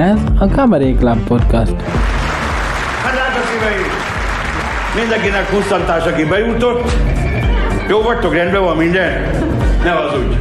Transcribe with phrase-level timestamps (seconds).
[0.00, 1.74] Ez a Cabaret Club Podcast.
[3.02, 3.90] Hát drága szíveim!
[4.94, 6.92] Mindenkinek kusztantás, aki bejutott.
[7.88, 9.30] Jó vagytok, rendben van minden?
[9.84, 10.34] Ne hazudj!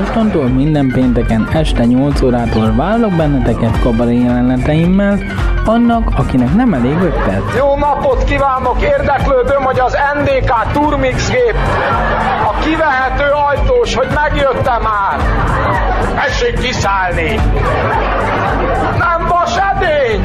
[0.00, 5.18] Mostantól minden pénteken este 8 órától várlak benneteket kabaré jeleneteimmel,
[5.64, 7.56] annak, akinek nem elég 5 perc.
[7.56, 8.82] Jó napot kívánok!
[8.82, 11.56] Érdeklődöm, hogy az NDK Turmix gép
[12.46, 15.20] a kivehető ajtós, hogy megjöttem már.
[16.14, 17.40] Tessék kiszállni!
[19.80, 20.20] Nem edény!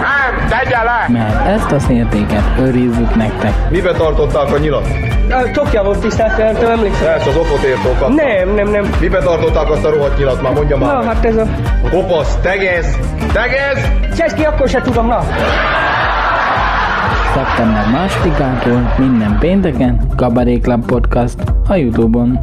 [0.00, 1.06] Nem, tegye le!
[1.08, 3.70] Mert ezt a szértéket őrizzük nektek.
[3.70, 4.86] Mibe tartották a nyilat?
[5.30, 7.06] A Tokja volt tisztelt, emlékszem.
[7.06, 8.08] Persze, az okot értókat.
[8.08, 8.90] Nem, nem, nem.
[9.00, 10.52] Mibe tartották azt a rohadt nyilat már?
[10.52, 10.92] Mondja már.
[10.92, 11.14] Na, meg.
[11.14, 11.46] hát ez a...
[11.90, 12.98] Kopasz, tegez!
[13.32, 13.90] Tegez!
[14.16, 15.20] Cseszki, akkor se tudom, na.
[17.34, 22.40] Szeptember másodikától minden pénteken Cabaret Club Podcast a Youtube-on.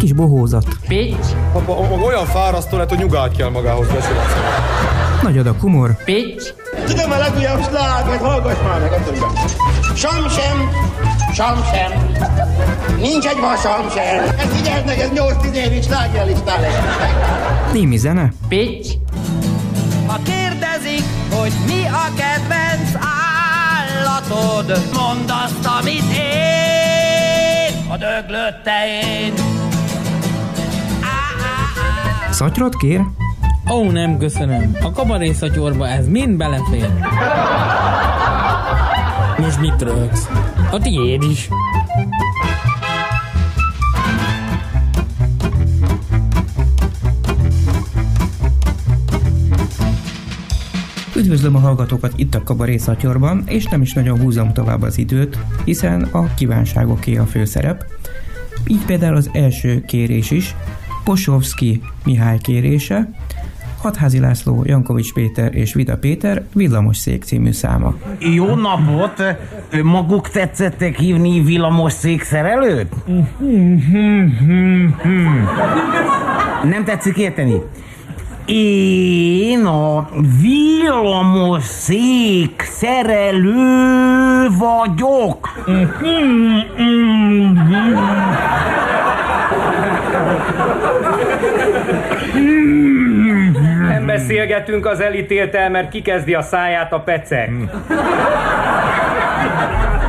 [0.00, 0.64] Kis bohózat.
[1.52, 4.20] Apa, olyan fárasztó lett, hogy nyugát kell magához besülni.
[5.22, 6.54] Nagy adag humor, pitch,
[6.86, 9.14] Tudom a legújabb slágert, hallgass már meg, attól
[9.94, 10.70] Sam sem,
[11.34, 12.16] sam sem.
[12.96, 14.36] Nincs egy vasam sem.
[14.38, 16.74] Ez figyeld meg, ez 8-10 évig slágerlistán lesz.
[17.72, 18.94] némi zene, pitch.
[20.06, 22.90] Ha kérdezik, hogy mi a kedvenc
[23.74, 29.59] állatod, mondd azt, amit én, a döglött tején.
[32.40, 33.00] Szatyrot kér,
[33.70, 34.76] Ó, nem köszönöm.
[34.82, 36.88] A kabaré szatyorba ez mind belefér.
[39.38, 40.28] Most mit rögsz?
[40.70, 41.48] A tiéd is.
[51.16, 55.38] Üdvözlöm a hallgatókat itt a Kabaré Szatyorban, és nem is nagyon húzom tovább az időt,
[55.64, 57.84] hiszen a kívánságoké a főszerep.
[58.66, 60.54] Így például az első kérés is,
[61.10, 63.10] Posovski Mihály kérése,
[63.82, 67.94] Hatházi László, Jankovics Péter és Vida Péter Villamos Szék című száma.
[68.18, 69.22] Jó napot!
[69.82, 72.94] Maguk tetszettek hívni villamos székszerelőt?
[76.62, 77.60] Nem tetszik érteni?
[78.44, 80.08] Én a
[80.40, 85.48] villamos szék szerelő vagyok.
[93.88, 97.50] Nem beszélgetünk az elítéltel, mert kikezdi a száját a pecek.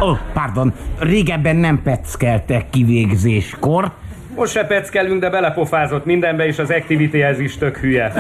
[0.01, 3.91] Ó, oh, pardon, régebben nem peckeltek kivégzéskor.
[4.35, 8.13] Most se peckelünk, de belepofázott mindenbe, és az activity-hez is tök hülye.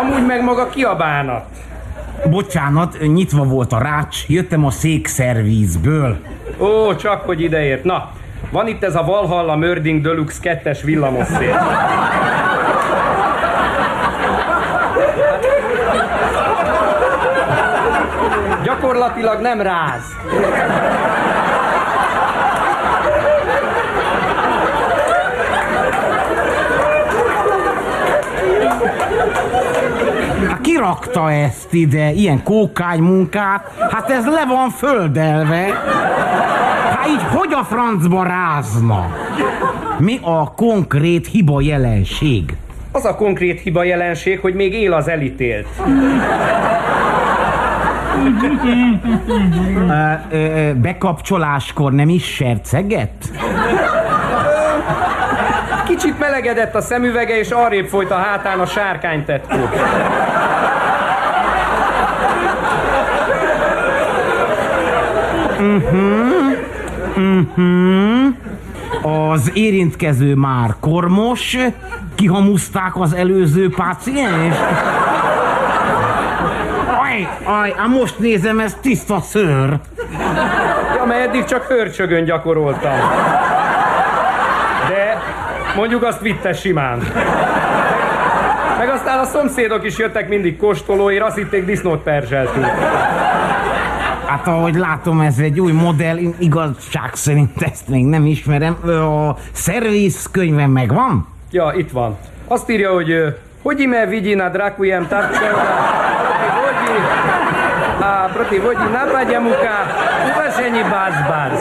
[0.00, 1.44] Amúgy meg maga ki a bánat?
[2.30, 6.18] Bocsánat, nyitva volt a rács, jöttem a székszervízből.
[6.58, 7.84] Ó, csak hogy ideért.
[7.84, 8.10] Na,
[8.50, 11.58] van itt ez a Valhalla Mörding Deluxe 2-es villamosszél.
[18.62, 20.02] Gyakorlatilag nem ráz.
[30.48, 33.70] Hát Ki rakta ezt ide, ilyen kókány munkát?
[33.90, 35.66] Hát ez le van földelve.
[37.60, 39.16] A francba rázna?
[39.98, 42.56] Mi a konkrét hiba jelenség?
[42.92, 45.66] Az a konkrét hiba jelenség, hogy még él az elítélt.
[50.74, 53.30] Bekapcsoláskor nem is serceget?
[55.84, 58.66] Kicsit melegedett a szemüvege, és arrébb folyt a hátán a
[67.20, 68.48] sárkánytetkó.
[69.02, 71.56] Az érintkező már kormos,
[72.14, 74.56] kihamuszták az előző páciens.
[77.02, 79.78] Aj, aj, á, most nézem, ez tiszta szőr.
[80.96, 82.98] Ja, mert eddig csak hörcsögön gyakoroltam.
[84.88, 85.22] De
[85.76, 86.98] mondjuk azt vitte simán.
[88.78, 92.66] Meg aztán a szomszédok is jöttek mindig kóstolóért, azt hitték disznót perzseltünk.
[94.30, 98.76] Hát ahogy látom, ez egy új modell, Én igazság szerint ezt még nem ismerem.
[98.88, 101.26] A szervizkönyvem megvan?
[101.50, 102.16] Ja, itt van.
[102.46, 106.98] Azt írja, hogy hogy ime vidí na drakujem vodi,
[108.00, 109.76] a proti vodi napadja muka,
[110.90, 111.60] bars bars.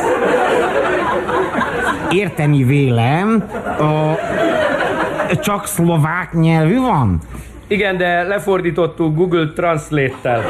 [2.10, 3.44] Érteni vélem,
[3.80, 4.20] a,
[5.42, 7.20] csak szlovák nyelvű van?
[7.68, 10.44] Igen, de lefordítottuk Google Translate-tel.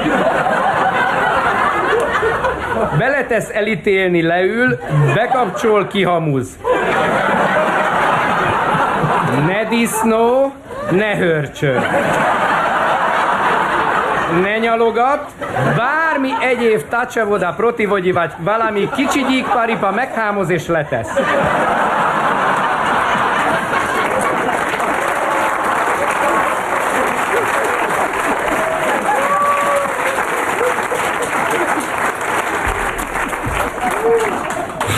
[3.00, 4.80] Beletesz elítélni, leül,
[5.14, 6.48] bekapcsol, kihamuz.
[9.46, 10.54] Ne disznó,
[10.92, 11.80] ne hörcsög.
[14.42, 15.32] Ne nyalogat,
[15.78, 16.82] bármi egyéb
[17.56, 21.10] protivogyi vagy valami kicsi gyíkparipa meghámoz és letesz.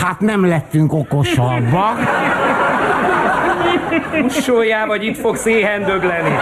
[0.02, 1.98] Hát nem lettünk okosabbak.
[4.22, 6.36] Ussoljál, vagy itt fogsz éhen dögleni.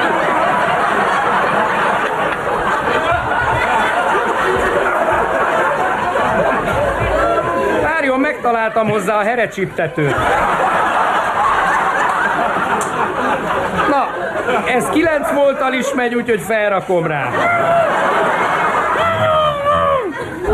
[7.82, 10.16] Várjon, megtaláltam hozzá a herecsiptetőt.
[13.88, 14.08] Na,
[14.74, 17.28] ez 9 volttal is megy, úgyhogy felrakom rá.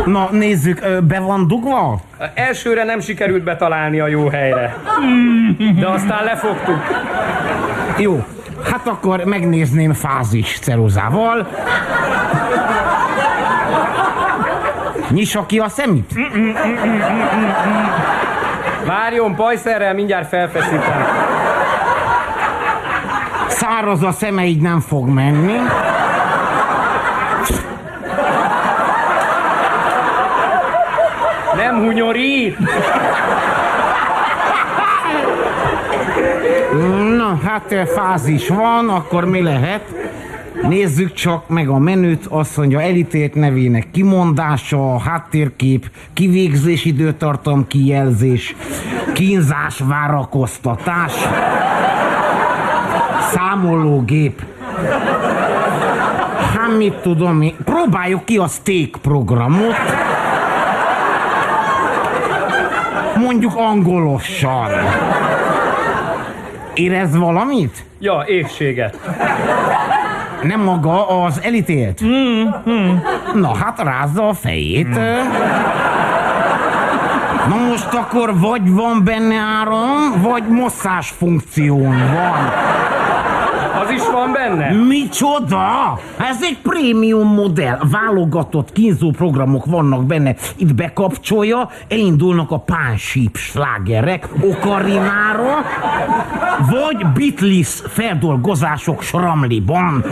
[0.06, 2.00] Na, nézzük, be van dugva?
[2.34, 4.76] Elsőre nem sikerült betalálni a jó helyre.
[5.78, 6.80] De aztán lefogtuk.
[7.98, 8.24] Jó,
[8.70, 11.48] hát akkor megnézném fázis ceruzával.
[15.10, 16.14] Nyissa ki a szemét?
[18.86, 21.06] Várjon, pajszerrel mindjárt felfeszítem.
[23.48, 25.58] Száraz a szeme, így nem fog menni.
[31.56, 32.56] Nem hunyorít!
[37.16, 39.94] Na, hát ö, fázis van, akkor mi lehet?
[40.62, 48.56] Nézzük csak meg a menüt, azt mondja elítélt nevének kimondása, háttérkép, kivégzés időtartam kijelzés,
[49.12, 51.12] kínzás várakoztatás,
[53.32, 54.42] számológép.
[56.54, 59.74] Hát mit tudom én, próbáljuk ki a steak programot.
[63.26, 64.70] Mondjuk angolosan.
[66.74, 67.84] Érez valamit?
[67.98, 68.98] Ja, égséget.
[70.42, 72.00] Nem maga az elítélt?
[73.34, 74.88] Na hát rázza a fejét.
[77.48, 82.52] Na most akkor vagy van benne áram, vagy masszás funkción van.
[84.16, 84.72] Van benne?
[84.72, 85.98] Micsoda?
[86.18, 87.78] Ez egy prémium modell.
[87.90, 90.34] Válogatott kínzó programok vannak benne.
[90.56, 95.64] Itt bekapcsolja, elindulnak a pánsíp slágerek, okarinára,
[96.70, 100.04] vagy Beatles feldolgozások sramliban.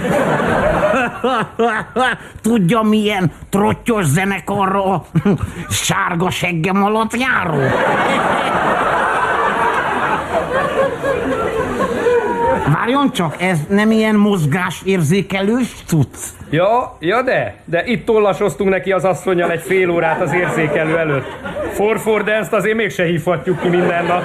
[2.42, 5.04] Tudja, milyen trottyos zenekarra a
[5.68, 7.60] sárga seggem alatt járó?
[12.72, 16.16] Várjon csak, ez nem ilyen mozgásérzékelős cucc?
[16.50, 21.26] Ja, ja de, de itt tollasoztunk neki az asszonyjal egy fél órát az érzékelő előtt.
[21.72, 24.22] For for dance azért mégse hívhatjuk ki minden nap.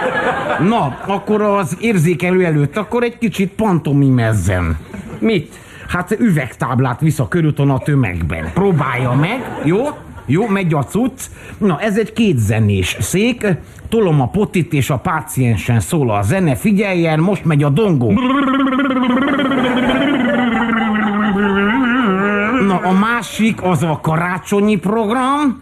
[0.59, 4.77] Na, akkor az érzékelő előtt, akkor egy kicsit pantomimezzen.
[5.19, 5.53] Mit?
[5.87, 8.51] Hát üvegtáblát visz a körúton a tömegben.
[8.53, 9.87] Próbálja meg, jó?
[10.25, 11.21] Jó, megy a cucc.
[11.57, 13.47] Na, ez egy kétzenés szék.
[13.89, 16.55] Tolom a potit és a páciensen szól a zene.
[16.55, 18.11] Figyeljen, most megy a dongó.
[22.67, 25.61] Na, a másik az a karácsonyi program.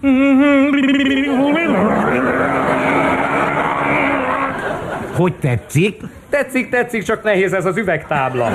[5.16, 6.02] Hogy tetszik?
[6.30, 8.50] Tetszik, tetszik, csak nehéz ez az üvegtábla.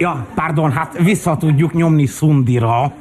[0.00, 2.92] Ja, pardon, hát vissza tudjuk nyomni Szundira.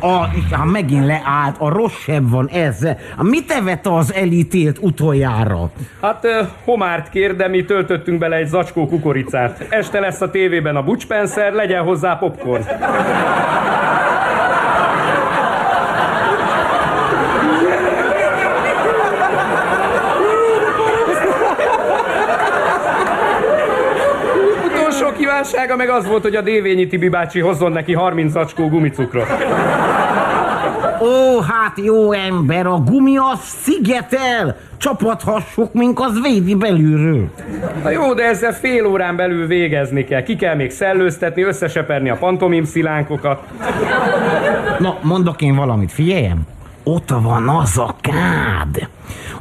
[0.00, 2.88] A, ha megint leállt, a rosszabb van ez.
[3.18, 5.70] Mit evett az elítélt utoljára?
[6.00, 6.26] Hát
[6.64, 9.66] homárt kér, mi töltöttünk bele egy zacskó kukoricát.
[9.68, 12.62] Este lesz a tévében a Butch Spencer, legyen hozzá popcorn.
[25.50, 29.26] Kívánsága meg az volt, hogy a Dévényi Tibi bácsi hozzon neki 30 zacskó gumicukrot.
[31.00, 34.56] Ó, hát jó ember, a gumi az szigetel!
[34.76, 37.30] Csapathassuk, mink az védi belülről.
[37.82, 40.22] Na jó, de ezzel fél órán belül végezni kell.
[40.22, 43.42] Ki kell még szellőztetni, összeseperni a pantomim szilánkokat.
[44.78, 46.40] Na, mondok én valamit, figyeljem.
[46.84, 48.88] Ott van az a kád.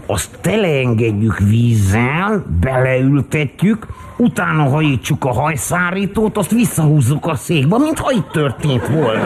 [0.05, 3.85] Azt teleengedjük vízzel, beleültetjük,
[4.17, 9.23] utána hajítsuk a hajszárítót, azt visszahúzzuk a székbe, mintha itt történt volna.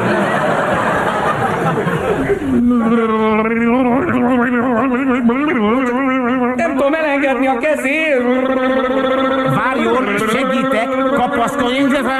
[6.56, 8.22] Nem tudom elengedni a kezét.
[9.56, 10.04] Várjon,
[11.14, 12.20] Kapaszkodjunk lefelé,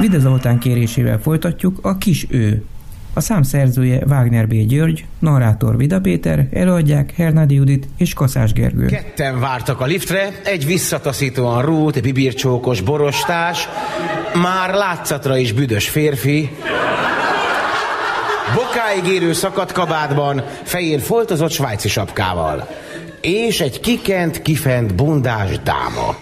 [0.00, 2.64] Vide Zoltán kérésével folytatjuk a Kis Ő.
[3.14, 4.54] A szám szerzője Wagner B.
[4.54, 8.86] György, narrátor Vida Péter, előadják Hernádi Judit és Kaszás Gergő.
[8.86, 13.68] Ketten vártak a liftre, egy visszataszítóan rút, bibircsókos borostás,
[14.42, 16.50] már látszatra is büdös férfi,
[18.54, 22.68] bokáig érő szakadt kabátban, fején foltozott svájci sapkával,
[23.20, 26.16] és egy kikent, kifent bundás dáma.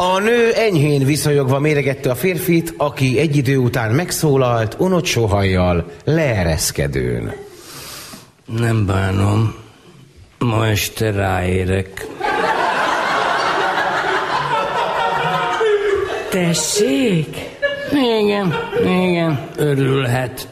[0.00, 7.34] A nő enyhén viszonyogva méregette a férfit, aki egy idő után megszólalt, unott sohajjal, leereszkedőn.
[8.46, 9.54] Nem bánom.
[10.38, 12.06] Ma este ráérek.
[16.30, 17.36] Tessék?
[17.92, 20.48] Igen, igen, örülhet.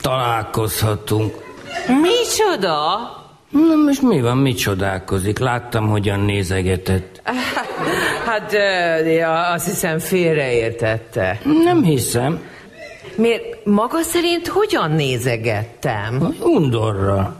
[0.00, 1.34] Találkozhatunk.
[2.02, 2.74] Micsoda?
[3.50, 5.38] Na most mi van, mi csodálkozik?
[5.38, 7.22] Láttam, hogyan nézegetett.
[8.26, 8.52] Hát,
[9.16, 11.40] ja, azt hiszem félreértette.
[11.64, 12.40] Nem hiszem.
[13.16, 16.34] Miért maga szerint hogyan nézegettem?
[16.40, 17.36] Undorra.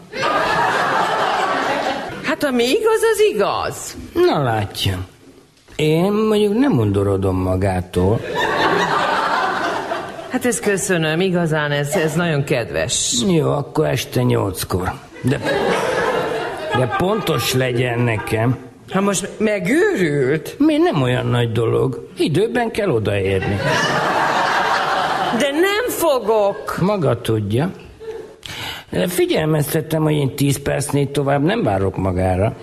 [2.22, 3.96] Hát ami igaz, az igaz.
[4.12, 4.98] Na látja.
[5.76, 8.20] Én mondjuk nem undorodom magától.
[10.30, 13.14] Hát ezt köszönöm, igazán ez, ez nagyon kedves.
[13.28, 14.92] Jó, akkor este nyolckor.
[15.22, 15.40] De,
[16.76, 18.65] de pontos legyen nekem.
[18.90, 20.54] Ha most megőrült?
[20.58, 22.08] Mi nem olyan nagy dolog.
[22.18, 23.56] Időben kell odaérni.
[25.38, 26.78] De nem fogok.
[26.80, 27.70] Maga tudja.
[29.08, 32.56] Figyelmeztettem, hogy én tíz percnél tovább nem várok magára.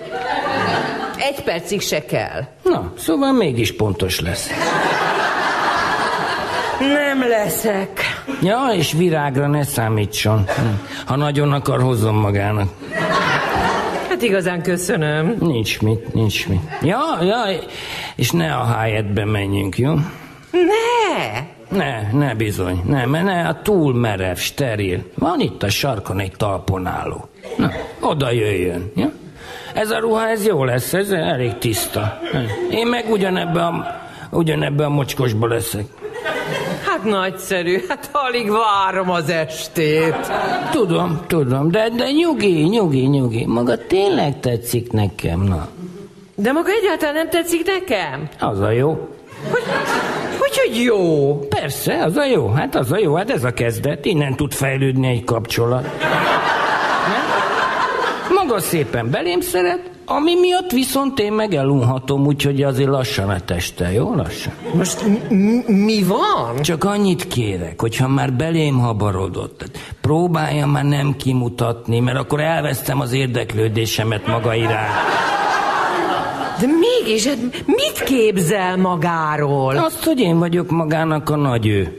[1.18, 2.42] Egy percig se kell.
[2.63, 4.50] Na, szóval mégis pontos lesz.
[6.80, 8.01] Nem leszek.
[8.42, 10.46] Ja, és virágra ne számítson.
[11.06, 12.70] Ha nagyon akar, hozzon magának.
[14.13, 15.36] Hát igazán köszönöm.
[15.39, 16.60] Nincs mit, nincs mit.
[16.82, 17.43] Ja, ja,
[18.15, 19.93] és ne a hájetbe menjünk, jó?
[20.51, 21.48] Ne!
[21.70, 25.03] Ne, ne bizony, ne, mert ne, a túl merev, steril.
[25.15, 27.29] Van itt a sarkon egy talponáló.
[27.58, 29.12] Na, oda jöjjön, ja?
[29.74, 32.20] Ez a ruha, ez jó lesz, ez elég tiszta.
[32.72, 34.01] Én meg ugyanebbe a,
[34.32, 35.86] ugyanebbe a mocskosba leszek.
[37.03, 40.31] Hát nagyszerű, hát alig várom az estét.
[40.72, 43.45] Tudom, tudom, de, de nyugi, nyugi, nyugi.
[43.45, 45.67] Maga tényleg tetszik nekem, na.
[46.36, 48.29] De maga egyáltalán nem tetszik nekem?
[48.39, 49.07] Az a jó.
[49.51, 49.63] Hogy,
[50.39, 51.39] hogy, hogy jó?
[51.39, 52.48] Persze, az a jó.
[52.48, 54.05] Hát az a jó, hát ez a kezdet.
[54.05, 55.88] Innen tud fejlődni egy kapcsolat.
[58.53, 63.91] Maga szépen belém szeret, ami miatt viszont én meg elunhatom, úgyhogy azért lassan a teste,
[63.91, 64.15] jó?
[64.15, 64.53] Lassan.
[64.74, 65.03] Most
[65.65, 66.62] mi van?
[66.62, 69.65] Csak annyit kérek, hogyha már belém habarodott,
[70.01, 74.93] próbálja már nem kimutatni, mert akkor elvesztem az érdeklődésemet maga iránt.
[76.60, 79.77] De mégis, hát mit képzel magáról?
[79.77, 81.95] Azt, hogy én vagyok magának a nagy ő.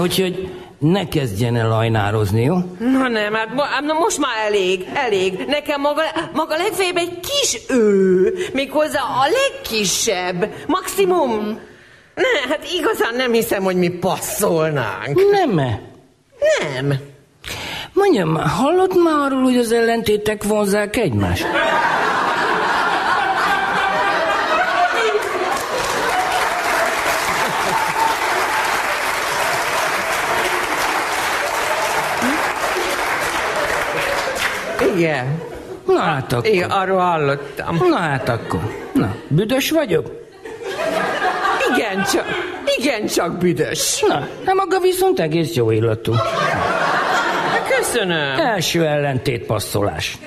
[0.00, 2.54] Úgyhogy ne kezdjen el ajnározni, jó?
[2.78, 5.44] Na nem, hát mo- na most már elég, elég.
[5.46, 11.60] Nekem maga, maga legfeljebb egy kis ő, méghozzá a legkisebb, maximum.
[12.14, 15.20] Ne, hát igazán nem hiszem, hogy mi passzolnánk.
[15.30, 15.80] Nem-e?
[16.62, 16.94] Nem.
[17.92, 21.46] Mondjam, hallott már arról, hogy az ellentétek vonzák egymást?
[34.96, 35.42] Igen.
[35.86, 36.46] Na hát akkor.
[36.46, 37.76] Igen, arról hallottam.
[37.88, 38.60] Na hát akkor.
[38.92, 40.20] Na, büdös vagyok?
[41.74, 42.24] Igen, csak,
[42.78, 44.04] igen, csak büdös.
[44.08, 46.14] Na, de maga viszont egész jó illatú.
[47.78, 48.38] Köszönöm.
[48.38, 50.18] Első ellentét passzolás.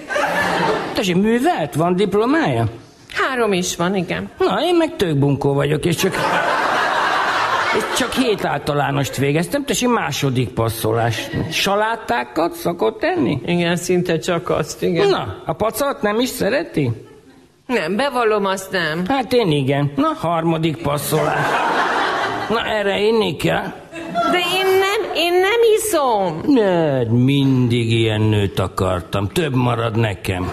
[0.94, 1.76] Tessék, művelt?
[1.76, 2.66] Van diplomája?
[3.14, 4.30] Három is van, igen.
[4.38, 6.16] Na, én meg tök bunkó vagyok, és csak...
[7.98, 11.30] Csak hét általánost végeztem, tessék második passzolás.
[11.52, 13.42] Salátákat szokott tenni?
[13.46, 15.10] Igen, szinte csak azt, igen.
[15.10, 16.92] Na, a pacat nem is szereti?
[17.68, 19.04] Nem, bevallom azt nem.
[19.08, 19.92] Hát én igen.
[19.96, 21.46] Na, harmadik passzolás.
[22.50, 23.64] Na, erre inni kell.
[24.32, 26.42] De én nem, én nem iszom.
[26.48, 29.28] Ne, mindig ilyen nőt akartam.
[29.28, 30.52] Több marad nekem.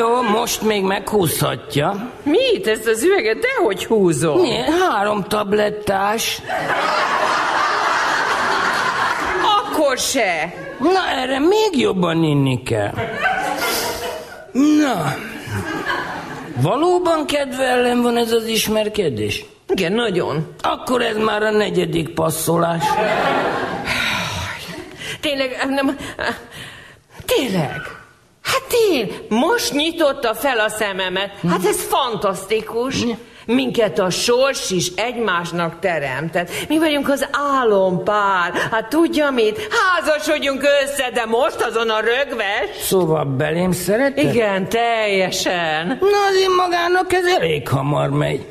[0.00, 2.10] Jó, most még meghúzhatja.
[2.22, 2.66] Mit?
[2.66, 4.40] Ezt az üveget dehogy húzom?
[4.40, 6.42] Né, három tablettás.
[9.58, 10.54] Akkor se.
[10.78, 12.92] Na, erre még jobban inni kell.
[14.52, 15.14] Na,
[16.56, 19.44] valóban kedve ellen van ez az ismerkedés?
[19.68, 20.54] Igen, nagyon.
[20.62, 22.84] Akkor ez már a negyedik passzolás.
[25.20, 25.96] Tényleg, nem...
[27.26, 27.99] Tényleg.
[28.52, 31.30] Hát én, most nyitotta fel a szememet.
[31.48, 33.04] Hát ez fantasztikus.
[33.46, 36.50] Minket a sors is egymásnak teremtett.
[36.68, 37.28] Mi vagyunk az
[37.60, 38.52] álompár.
[38.70, 39.68] Hát tudja mit?
[39.70, 42.76] Házasodjunk össze, de most azon a rögves.
[42.82, 44.24] Szóval belém szereted?
[44.24, 45.86] Igen, teljesen.
[45.86, 48.46] Na, azért magának ez elég hamar megy.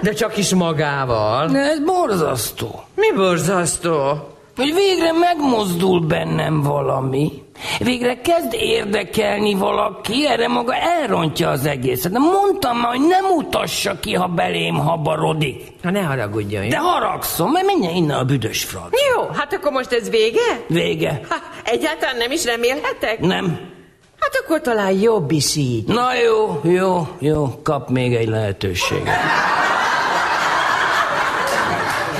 [0.00, 1.46] De csak is magával.
[1.46, 2.84] De ez borzasztó.
[2.94, 4.28] Mi borzasztó?
[4.56, 7.43] Hogy végre megmozdul bennem valami.
[7.78, 12.12] Végre kezd érdekelni valaki, erre maga elrontja az egészet.
[12.12, 15.62] De mondtam már, hogy nem utassa ki, ha belém habarodik.
[15.82, 16.68] Ha ne haragudjon.
[16.68, 18.88] De haragszom, mert menjen innen a büdös frag.
[19.14, 20.64] Jó, hát akkor most ez vége?
[20.66, 21.20] Vége.
[21.28, 23.20] Ha, egyáltalán nem is remélhetek?
[23.20, 23.72] Nem.
[24.20, 25.86] Hát akkor talán jobb is így.
[25.86, 29.18] Na jó, jó, jó, kap még egy lehetőséget.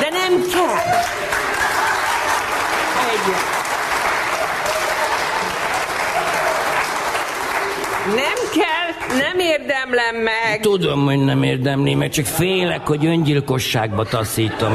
[0.00, 0.92] De nem kell.
[3.10, 3.34] Egy.
[8.06, 10.60] Nem kell, nem érdemlem meg.
[10.60, 14.74] Tudom, hogy nem érdemli, mert csak félek, hogy öngyilkosságba taszítom.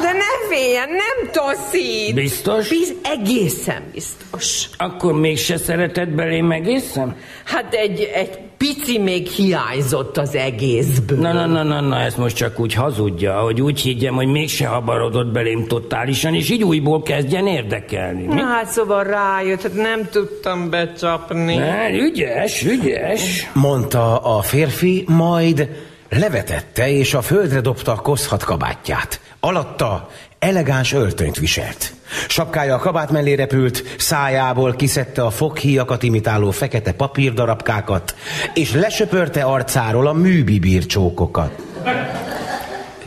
[0.00, 2.14] De ne féljen, nem toszít.
[2.14, 2.68] Biztos?
[2.68, 4.68] Biz, egészen biztos.
[4.76, 7.16] Akkor mégse szereted belém egészen?
[7.44, 11.18] Hát egy, egy pici még hiányzott az egészből.
[11.18, 14.66] Na, na, na, na, na, ezt most csak úgy hazudja, hogy úgy higgyem, hogy mégse
[14.66, 18.26] habarodott belém totálisan, és így újból kezdjen érdekelni.
[18.26, 18.34] Mi?
[18.34, 21.56] Na hát szóval rájött, hát nem tudtam becsapni.
[21.56, 23.50] Ne, ügyes, ügyes.
[23.52, 25.68] Mondta a férfi, majd
[26.08, 29.20] levetette és a földre dobta a koszhat kabátját.
[29.40, 31.92] Alatta elegáns öltönyt viselt.
[32.28, 38.14] Sapkája a kabát mellé repült, szájából kiszedte a foghíjakat imitáló fekete papírdarabkákat,
[38.54, 41.62] és lesöpörte arcáról a műbibír csókokat.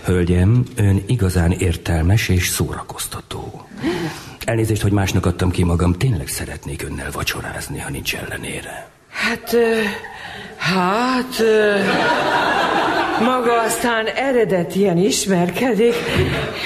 [0.06, 3.68] Hölgyem, ön igazán értelmes és szórakoztató.
[4.46, 8.88] Elnézést, hogy másnak adtam ki magam, tényleg szeretnék önnel vacsorázni, ha nincs ellenére.
[9.10, 9.56] Hát,
[10.58, 11.44] hát,
[13.20, 15.96] maga aztán eredetien ismerkedik.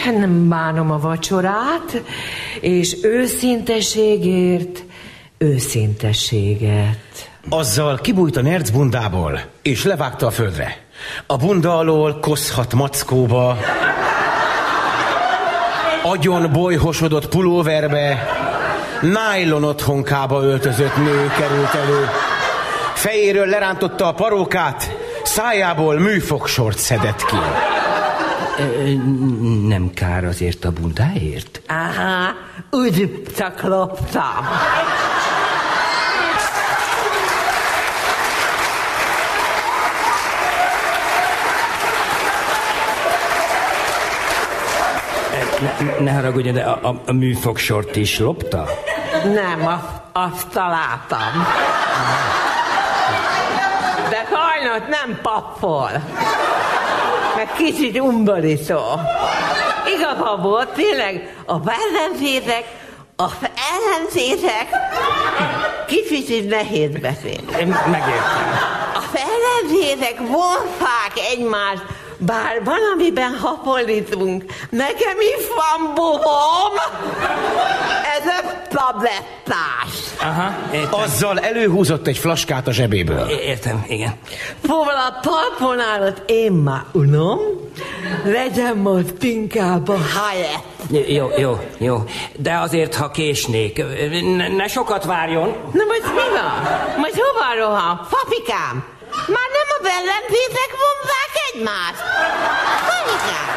[0.06, 2.02] Nem bánom a vacsorát,
[2.60, 4.84] és őszinteségért
[5.38, 7.30] őszintességet.
[7.50, 10.78] Azzal kibújt a nerc bundából, és levágta a földre.
[11.28, 13.58] A bunda alól koszhat mackóba,
[16.04, 18.28] agyon bolyhosodott pulóverbe,
[19.02, 22.08] nájlon otthonkába öltözött nő került elő.
[22.94, 24.99] Fejéről lerántotta a parókát,
[25.40, 27.36] szájából műfogsort szedett ki.
[29.68, 31.62] Nem kár azért a bundáért?
[31.68, 32.34] Aha,
[32.70, 34.48] úgy csak loptam.
[45.60, 48.66] Ne, ne haragudjon, de a, a, a műfogsort is lopta?
[49.24, 51.46] Nem, azt, azt találtam.
[52.46, 52.49] De
[54.32, 55.90] sajnos nem pappol.
[57.36, 58.80] Meg kicsit undorító.
[59.96, 62.64] Igaza volt, tényleg, a ellentétek,
[63.16, 63.28] a
[63.74, 64.68] ellentétek
[65.88, 67.52] kicsit nehéz beszélni.
[67.60, 68.78] Én megértem.
[68.94, 71.84] A ellentétek vonfák egymást,
[72.20, 74.44] bár valamiben hasonlítunk.
[74.70, 76.74] Nekem is van bubom.
[78.20, 79.94] Ez a tablettás.
[80.22, 81.00] Aha, értem.
[81.00, 83.28] Azzal előhúzott egy flaskát a zsebéből.
[83.30, 84.14] É- Értem, igen.
[84.68, 87.40] Szóval a talponálat én már unom,
[88.24, 90.64] legyen most inkább a helyet.
[91.10, 92.04] Jó, jó, jó.
[92.38, 93.84] De azért, ha késnék,
[94.38, 95.48] ne, ne sokat várjon.
[95.74, 96.52] Na most mi van?
[96.98, 98.08] Most hova rohan?
[98.10, 98.84] Papikám,
[99.36, 102.04] már nem a ellentétek vonzák egymást.
[102.90, 103.48] Papikám.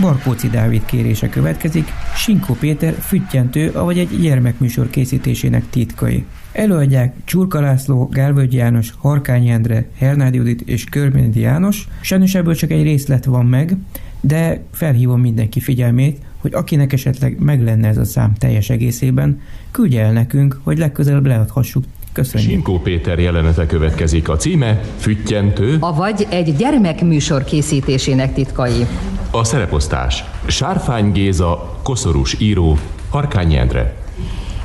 [0.00, 6.24] Barkóci Dávid kérése következik, Sinkó Péter füttyentő, avagy egy gyermekműsor készítésének titkai.
[6.52, 11.88] Előadják Csurka László, Gálvölgy János, Harkány Endre, Hernádi Judit és Körmendi János.
[12.00, 13.76] Sajnos ebből csak egy részlet van meg,
[14.20, 20.02] de felhívom mindenki figyelmét, hogy akinek esetleg meg lenne ez a szám teljes egészében, küldje
[20.04, 21.84] el nekünk, hogy legközelebb leadhassuk.
[22.12, 22.50] Köszönjük!
[22.50, 24.28] Sinkó Péter jelenete következik.
[24.28, 28.86] A címe Füttyentő, Avagy egy gyermekműsor készítésének titkai.
[29.30, 30.24] a szereposztás.
[30.46, 32.78] Sárfány Géza, koszorús író,
[33.10, 33.94] Harkány Endre.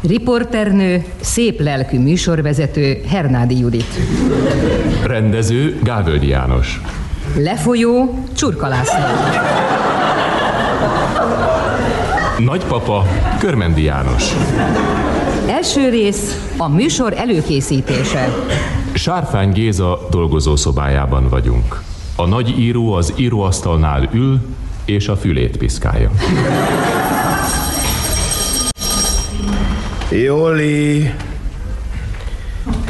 [0.02, 4.00] Riporternő, szép lelkű műsorvezető Hernádi Judit.
[5.06, 6.82] Rendező Gávölgyi János.
[7.36, 9.04] Lefolyó Csurka László.
[12.40, 13.06] Nagypapa
[13.40, 14.24] Körmendi János.
[15.48, 18.36] Első rész a műsor előkészítése.
[18.94, 21.82] Sárfány Géza dolgozószobájában vagyunk.
[22.16, 24.40] A nagy író az íróasztalnál ül,
[24.86, 26.12] és a fülét piszkálja.
[30.12, 31.14] Joli!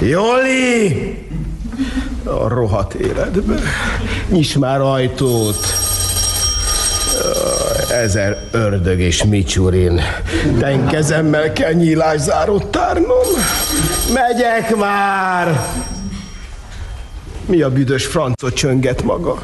[0.01, 1.17] Joli!
[2.23, 3.59] A rohadt életbe.
[4.29, 5.88] Nyis már ajtót.
[7.99, 10.01] Ezer ördög és micsurin.
[10.57, 13.27] Den kezemmel kell nyílászárót tárnom.
[14.13, 15.59] Megyek már!
[17.45, 19.41] Mi a büdös francot csönget maga?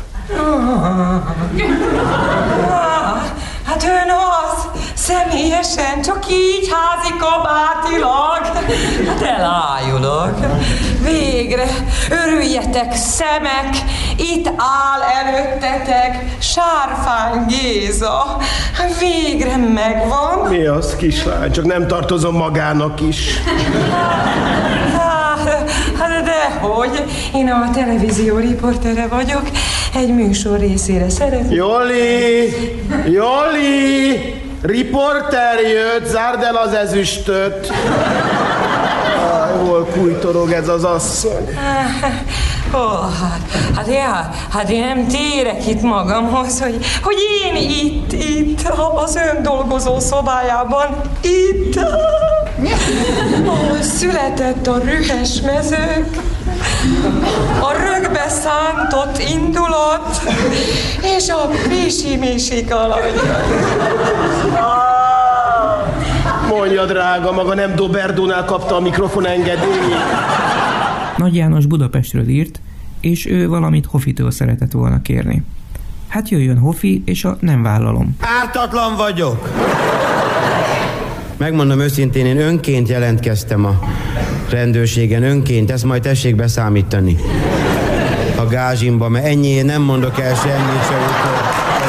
[5.06, 8.66] Személyesen, csak így házi kabátilag.
[9.08, 10.40] Hát elájulok.
[11.04, 11.66] Végre,
[12.10, 13.76] örüljetek szemek,
[14.18, 18.38] itt áll előttetek Sárfány Géza.
[18.74, 20.50] Hát végre megvan.
[20.50, 21.52] Mi az, kislány?
[21.52, 23.40] Csak nem tartozom magának is.
[24.94, 29.44] Hát, hát dehogy, én a televízió riportere vagyok,
[29.96, 31.52] egy műsor részére szeretném.
[31.52, 32.50] Joli!
[33.06, 34.44] Joli!
[34.66, 37.72] Riporter jött, zárd el az ezüstöt.
[39.18, 41.58] Ah, hol kújtorog ez az asszony?
[42.74, 43.40] Ó, hát,
[43.76, 49.44] hát, ja, hát én nem térek itt magamhoz, hogy, hogy én itt, itt, az ön
[49.44, 51.76] dolgozó szobájában, itt,
[53.46, 56.18] ahol született a rühes mezők,
[57.62, 60.22] a rögbe szántott indulat,
[61.18, 62.66] és a pisi-misi
[66.86, 69.96] Drága, maga nem Doberdónál kapta a mikrofon engedélyét.
[71.18, 72.60] Nagy János Budapestről írt,
[73.02, 75.44] és ő valamit Hofitől szeretett volna kérni.
[76.08, 78.18] Hát jöjjön Hofi, és a nem vállalom.
[78.42, 79.50] Ártatlan vagyok!
[81.38, 83.80] Megmondom őszintén, én önként jelentkeztem a
[84.50, 87.18] rendőrségen, önként, ezt majd tessék beszámítani
[88.38, 91.85] a gázsimba, mert ennyi nem mondok el semmit se utol.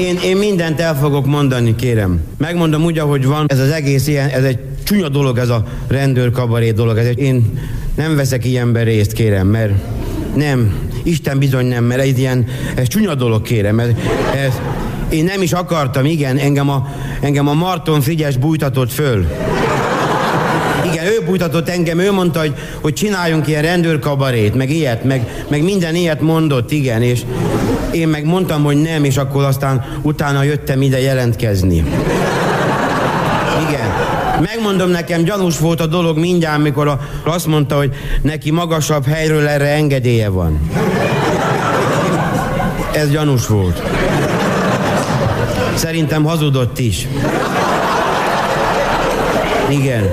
[0.00, 2.20] Én, én mindent el fogok mondani, kérem.
[2.38, 3.46] Megmondom úgy, ahogy van.
[3.48, 6.98] Ez az egész ilyen, ez egy csúnya dolog, ez a rendőrkabaré dolog.
[6.98, 7.58] Ez egy, én
[7.96, 9.72] nem veszek ilyenben részt, kérem, mert
[10.34, 13.78] nem, Isten bizony nem, mert ez ilyen, ez csúnya dolog, kérem.
[13.78, 13.88] Ez,
[14.34, 14.60] ez,
[15.10, 16.86] én nem is akartam, igen, engem a,
[17.20, 19.26] engem a Marton Frigyes bújtatott föl.
[20.92, 25.62] Igen, ő bújtatott engem, ő mondta, hogy, hogy csináljunk ilyen rendőrkabarét, meg ilyet, meg, meg
[25.62, 27.20] minden ilyet mondott, igen, és
[27.92, 31.84] én meg mondtam, hogy nem, és akkor aztán utána jöttem ide jelentkezni.
[33.68, 33.90] Igen.
[34.40, 39.48] Megmondom nekem, gyanús volt a dolog mindjárt, mikor a, azt mondta, hogy neki magasabb helyről
[39.48, 40.70] erre engedélye van.
[42.92, 43.82] Ez gyanús volt.
[45.74, 47.08] Szerintem hazudott is.
[49.68, 50.08] Igen.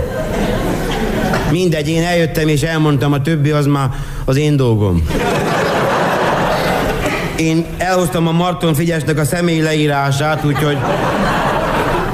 [1.52, 3.90] Mindegy, én eljöttem és elmondtam, a többi az már
[4.26, 5.08] az én dolgom.
[7.38, 10.78] Én elhoztam a Marton Figyesnek a személy leírását, úgyhogy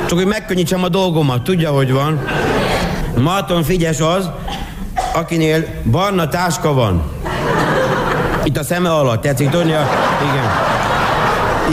[0.07, 2.25] csak hogy megkönnyítsem a dolgomat, tudja, hogy van.
[3.17, 4.29] Marton Figyes az,
[5.13, 7.03] akinél barna táska van.
[8.43, 9.71] Itt a szeme alatt, tetszik tudni?
[9.71, 10.49] Igen.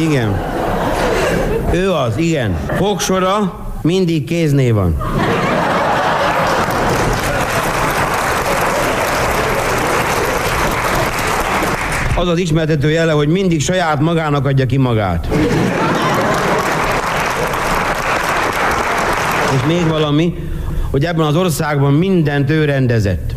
[0.08, 0.40] Igen.
[1.72, 2.56] Ő az, igen.
[2.76, 4.96] Fogsora mindig kéznél van.
[12.20, 15.28] Az az ismertető jele, hogy mindig saját magának adja ki magát.
[19.54, 20.34] És még valami,
[20.90, 23.34] hogy ebben az országban mindent ő rendezett.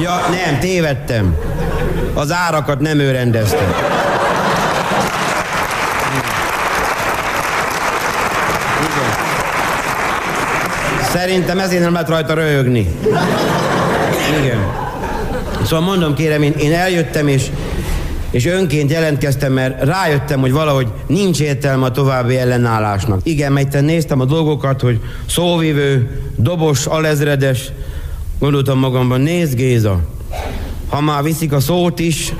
[0.00, 1.36] Ja, nem, tévedtem.
[2.14, 3.74] Az árakat nem ő rendezte.
[11.02, 12.94] Szerintem ezért nem lehet rajta röhögni.
[14.40, 14.89] Igen.
[15.70, 17.50] Szóval mondom, kérem, én, én eljöttem, és,
[18.30, 23.20] és önként jelentkeztem, mert rájöttem, hogy valahogy nincs értelme a további ellenállásnak.
[23.22, 27.72] Igen, mert néztem a dolgokat, hogy szóvivő, dobos, alezredes,
[28.38, 30.00] gondoltam magamban, nézd Géza,
[30.88, 32.32] ha már viszik a szót is,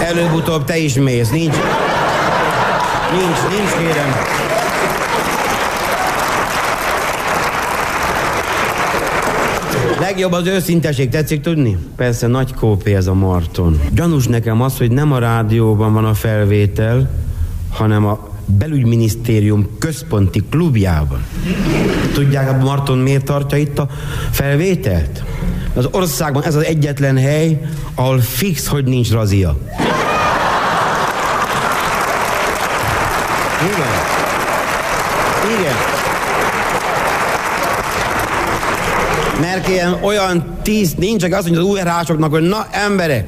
[0.00, 1.30] előbb-utóbb te is mész.
[1.30, 1.56] Nincs,
[3.12, 4.14] nincs, nincs kérem.
[10.08, 11.76] Legjobb az őszinteség, tetszik tudni?
[11.96, 13.80] Persze nagy kópé ez a Marton.
[13.92, 17.10] Gyanús nekem az, hogy nem a rádióban van a felvétel,
[17.70, 21.24] hanem a belügyminisztérium központi klubjában.
[22.12, 23.88] Tudják, a Marton miért tartja itt a
[24.30, 25.22] felvételt?
[25.74, 27.60] Az országban ez az egyetlen hely,
[27.94, 29.56] ahol fix, hogy nincs razia.
[33.60, 33.88] Igen.
[35.58, 35.96] Igen.
[40.00, 43.26] Olyan tíz, nincs, aki azt mondja az új rásoknak, hogy na emberek,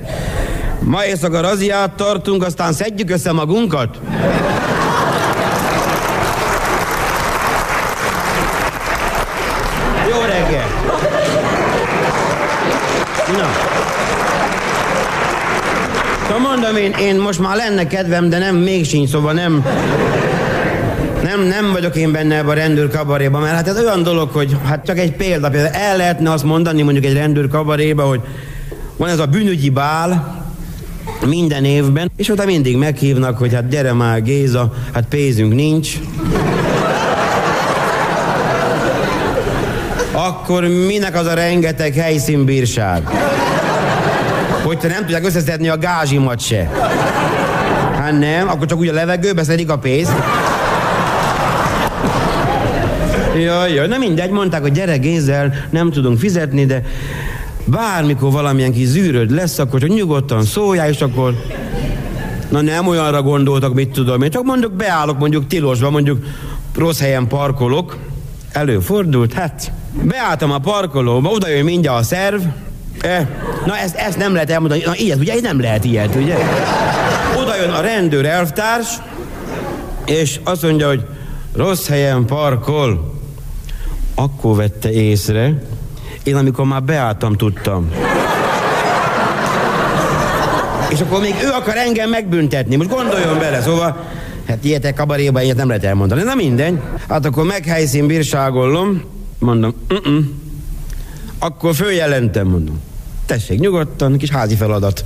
[0.81, 3.99] ma éjszaka raziát tartunk, aztán szedjük össze magunkat.
[10.09, 10.67] Jó reggel!
[13.37, 13.49] Na.
[16.27, 19.65] Szóval mondom én, én most már lenne kedvem, de nem, még sincs, szóval nem,
[21.37, 24.85] nem, nem vagyok én benne ebben a rendőr mert hát ez olyan dolog, hogy hát
[24.85, 28.21] csak egy példa, például el lehetne azt mondani mondjuk egy rendőr kabaréba, hogy
[28.97, 30.45] van ez a bűnügyi bál,
[31.27, 35.93] minden évben, és ott mindig meghívnak, hogy hát gyere már Géza, hát pénzünk nincs.
[40.13, 43.09] Akkor minek az a rengeteg helyszínbírság?
[44.65, 46.71] Hogy te nem tudják összeszedni a gázsimat se.
[47.95, 50.13] Hát nem, akkor csak úgy a levegőbe szedik a pénzt.
[53.41, 56.83] Jaj, jaj, na mindegy, mondták, hogy gyere Gézel, nem tudunk fizetni, de
[57.65, 61.35] bármikor valamilyen kis zűröd lesz, akkor csak nyugodtan szóljál, és akkor...
[62.49, 66.25] Na nem olyanra gondoltak, mit tudom én, csak mondjuk beállok mondjuk tilosba, mondjuk
[66.77, 67.97] rossz helyen parkolok,
[68.53, 69.73] előfordult, hát
[70.03, 72.41] beálltam a parkolóba, oda jön mindjárt a szerv,
[73.01, 73.27] eh,
[73.67, 76.37] na ezt, ezt nem lehet elmondani, na ilyet, ugye, nem lehet ilyet, ugye?
[77.43, 78.89] Oda jön a rendőr elvtárs,
[80.05, 81.05] és azt mondja, hogy
[81.55, 83.20] rossz helyen parkol.
[84.15, 85.63] Akkor vette észre,
[86.23, 87.91] én amikor már beálltam, tudtam.
[90.91, 92.77] És akkor még ő akar engem megbüntetni.
[92.77, 93.97] Most gondoljon bele, szóval...
[94.49, 96.23] Hát ilyetek kabaréban ilyet nem lehet elmondani.
[96.23, 96.83] Na minden.
[97.09, 99.03] Hát akkor meghelyszín bírságolom.
[99.39, 100.25] Mondom, uh-uh.
[101.39, 102.81] Akkor följelentem, mondom.
[103.27, 105.05] Tessék, nyugodtan, kis házi feladat.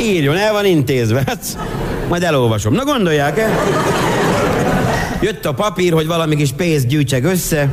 [0.00, 1.22] Írjon, el van intézve.
[1.26, 1.58] Hát,
[2.08, 2.72] majd elolvasom.
[2.72, 3.48] Na gondolják -e?
[5.22, 7.68] Jött a papír, hogy valami kis pénzt gyűjtsek össze.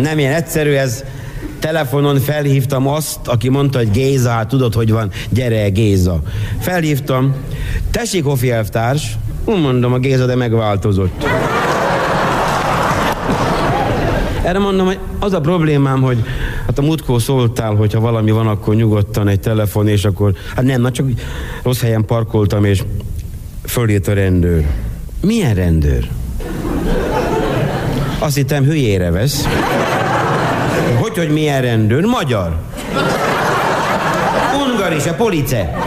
[0.00, 1.04] Nem ilyen egyszerű ez.
[1.58, 6.20] Telefonon felhívtam azt, aki mondta, hogy Géza, hát tudod, hogy van, gyere Géza.
[6.58, 7.34] Felhívtam,
[7.90, 9.16] tessék, Hofi elvtárs.
[9.44, 11.24] Mondom, a Géza, de megváltozott.
[14.44, 16.24] Erre mondom, hogy az a problémám, hogy
[16.66, 20.64] hát a múltkor szóltál, hogy ha valami van, akkor nyugodtan egy telefon, és akkor, hát
[20.64, 21.06] nem, na csak
[21.62, 22.82] rossz helyen parkoltam, és
[23.64, 24.66] fölít a rendőr.
[25.26, 26.08] Milyen rendőr?
[28.18, 29.48] Azt hittem, hülyére vesz.
[31.00, 32.04] Hogy, hogy milyen rendőr?
[32.04, 32.56] Magyar.
[34.54, 35.78] Ungarise, police.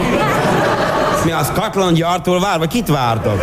[1.24, 3.42] Mi az Scotland Yardtól vár, vagy kit vártok?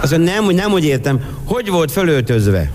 [0.00, 1.20] Azt mondja, nem, nem úgy értem.
[1.44, 2.70] Hogy volt fölöltözve?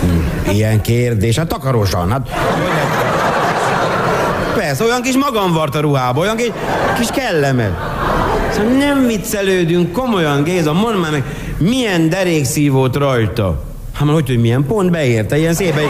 [0.00, 2.28] Hm, ilyen kérdés, hát takarosan, hát...
[4.54, 6.50] Persze, olyan kis magamvart a ruhába, olyan kis,
[6.98, 7.91] kis kellemet.
[8.52, 11.24] Szóval nem viccelődünk, komolyan, Géza, mondd már meg,
[11.58, 13.62] milyen derékszívót rajta?
[13.92, 15.74] Hát már hogy, hogy milyen pont beérte, ilyen szép.
[15.74, 15.88] Nem,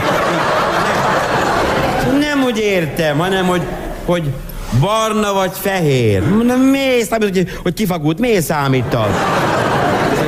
[2.18, 3.62] nem úgy értem, hanem hogy,
[4.04, 4.22] hogy
[4.80, 6.22] barna vagy fehér.
[6.44, 9.08] Nem, miért számít, hogy, hogy kifagult, miért számítad?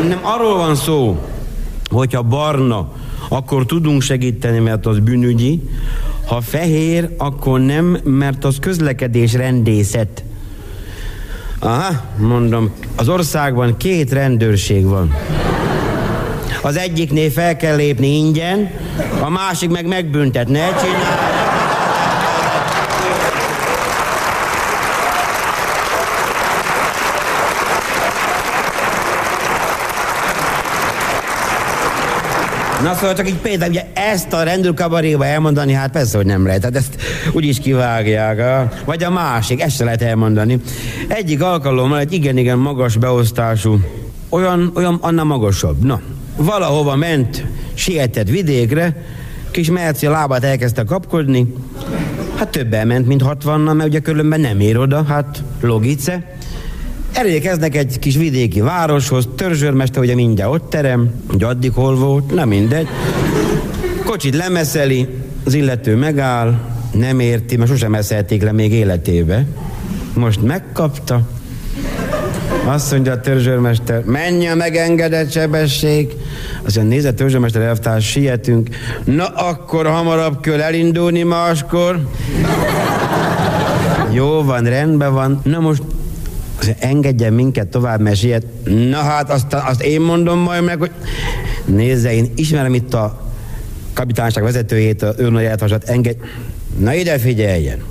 [0.08, 1.18] Nem arról van szó,
[1.90, 2.92] hogyha barna,
[3.28, 5.62] akkor tudunk segíteni, mert az bűnügyi,
[6.26, 10.24] ha fehér, akkor nem, mert az közlekedés rendészet.
[11.64, 15.14] Aha, mondom, az országban két rendőrség van.
[16.62, 18.70] Az egyiknél fel kell lépni ingyen,
[19.20, 20.48] a másik meg megbüntet.
[20.48, 21.43] Ne csinálj!
[32.84, 36.64] Na szóval csak így például, ugye ezt a rendőrkabaréba elmondani, hát persze, hogy nem lehet.
[36.64, 36.96] Hát ezt
[37.32, 38.38] úgyis kivágják.
[38.38, 40.60] A, vagy a másik, ezt se lehet elmondani.
[41.08, 43.80] Egyik alkalommal egy igen-igen magas beosztású,
[44.28, 45.84] olyan, olyan annál magasabb.
[45.84, 46.00] Na,
[46.36, 47.44] valahova ment,
[47.74, 48.96] sietett vidékre,
[49.50, 51.54] kis Merci lábát elkezdte kapkodni,
[52.36, 56.36] hát többen ment, mint hatvannal, mert ugye különben nem ér oda, hát logice.
[57.14, 62.48] Elérkeznek egy kis vidéki városhoz, törzsőrmester ugye mindjárt ott terem, hogy addig hol volt, nem
[62.48, 62.86] mindegy.
[64.04, 65.08] Kocsit lemeszeli,
[65.44, 66.54] az illető megáll,
[66.92, 69.46] nem érti, mert sosem eszelték le még életébe.
[70.14, 71.20] Most megkapta.
[72.64, 76.12] Azt mondja a törzsőrmester, menj a megengedett sebesség.
[76.62, 78.68] Azt mondja, nézze, törzsőrmester elvtárs, sietünk.
[79.04, 82.08] Na akkor hamarabb kell elindulni máskor.
[84.12, 85.40] Jó van, rendben van.
[85.44, 85.82] Na most
[86.78, 88.44] engedjen minket tovább, mert siet.
[88.64, 90.90] Na hát, azt, azt én mondom majd meg, hogy
[91.64, 93.32] nézze, én ismerem itt a
[93.92, 96.18] kapitányság vezetőjét, a őrnagy eltvasat, engedj.
[96.78, 97.82] Na ide figyeljen.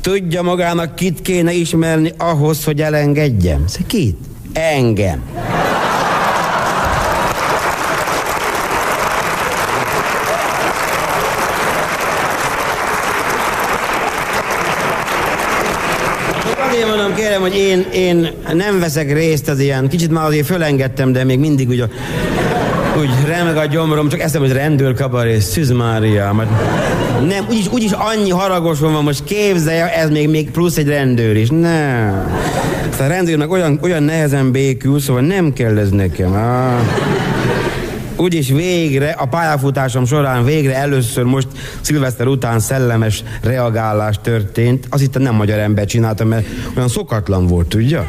[0.00, 3.66] Tudja magának, kit kéne ismerni ahhoz, hogy elengedjem?
[3.66, 4.16] Szóval kit?
[4.52, 5.22] Engem.
[17.14, 21.38] kérem, hogy én, én nem veszek részt az ilyen, kicsit már azért fölengedtem, de még
[21.38, 21.84] mindig úgy,
[22.98, 26.50] úgy remeg a gyomrom, csak eszem, hogy rendőr kabaré, Szűz Mária, mert
[27.26, 31.48] nem, úgyis, úgyis annyi haragosom van, most képzelje, ez még, még plusz egy rendőr is,
[31.48, 32.32] nem.
[32.98, 36.32] A rendőr meg olyan, olyan nehezen békül, szóval nem kell ez nekem.
[36.32, 37.33] Ah.
[38.16, 41.48] Úgyis végre, a pályafutásom során végre először most
[41.80, 44.86] szilveszter után szellemes reagálás történt.
[44.90, 46.46] Azt itt nem magyar ember csinálta, mert
[46.76, 48.06] olyan szokatlan volt, tudja?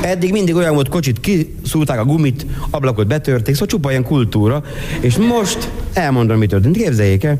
[0.00, 4.62] Eddig mindig olyan volt, kocsit kiszúrták a gumit, ablakot betörték, szóval csupa ilyen kultúra.
[5.00, 6.76] És most elmondom, mi történt.
[6.76, 7.38] Képzeljék el,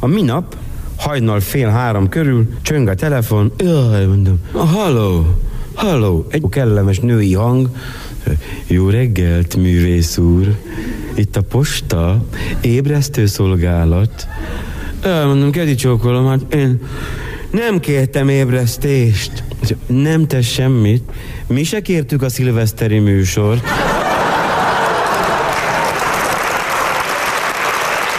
[0.00, 0.56] a minap
[0.96, 3.52] hajnal fél három körül csöng a telefon.
[3.58, 5.26] Jaj, mondom, halló,
[5.74, 7.68] halló, egy kellemes női hang.
[8.66, 10.56] Jó reggelt, művész úr.
[11.14, 12.24] Itt a posta,
[12.60, 14.26] ébresztő szolgálat.
[15.02, 16.80] Elmondom, kedi csókolom, hát én
[17.50, 19.44] nem kértem ébresztést.
[19.86, 21.10] Nem tesz semmit.
[21.46, 23.62] Mi se kértük a szilveszteri műsort.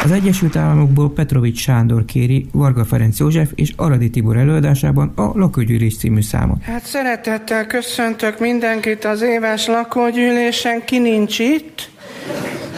[0.03, 5.97] Az Egyesült Államokból Petrovics Sándor kéri Varga Ferenc József és Aradi Tibor előadásában a Lakógyűlés
[5.97, 6.61] című számot.
[6.61, 11.89] Hát szeretettel köszöntök mindenkit az éves lakógyűlésen, ki nincs itt.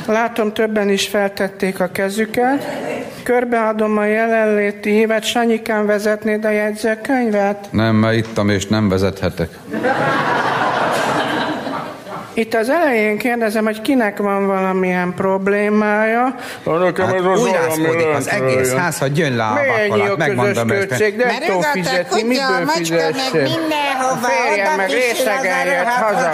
[0.07, 2.65] Látom, többen is feltették a kezüket.
[3.23, 5.23] Körbeadom a jelenléti hívet.
[5.23, 7.67] Sanyikán vezetnéd a jegyzőkönyvet?
[7.71, 9.60] Nem, mert ittam és nem vezethetek.
[12.34, 16.36] Itt az elején kérdezem, hogy kinek van valamilyen problémája.
[16.65, 17.50] Nekem hát ez az
[18.15, 22.67] az egész ház, hogy jön le a vakolat, megmondom költség, de Mert tudom fizetni, miből
[22.67, 23.41] fizessen?
[23.41, 26.30] mindenhova, Férjem meg részegen jött haza.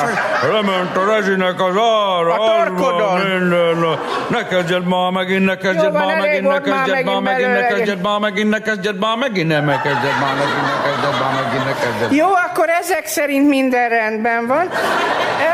[0.52, 3.20] Lement a rezsinek az ára, A torkodon.
[3.20, 4.00] minden.
[4.30, 8.20] Ne kezdjed már megint, ne kezdjed elég megint, ne kezdjed már megint ne kezdjed már
[8.20, 11.74] megint, ne kezdjed már megint, ne meg kezdjed már megint, ne kezdjed már megint, ne
[11.74, 12.12] kezdjed.
[12.12, 14.70] Jó, akkor ezek szerint minden rendben van.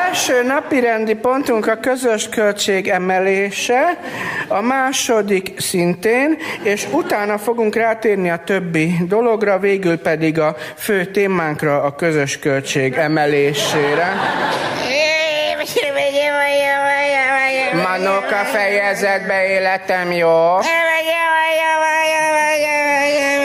[0.08, 3.98] Első napi rendi pontunk a közös költség emelése,
[4.48, 11.82] a második szintén, és utána fogunk rátérni a többi dologra, végül pedig a fő témánkra,
[11.82, 14.14] a közös költség emelésére.
[17.74, 20.58] Manoka fejezetbe életem, jó?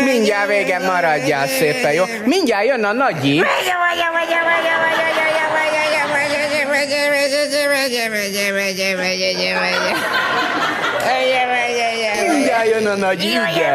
[0.05, 2.05] Mindjárt vége maradjál szépen, jó?
[2.25, 3.43] Mindjárt jön a nagyi.
[12.33, 13.67] Mindjárt jön a nagyi, ugye?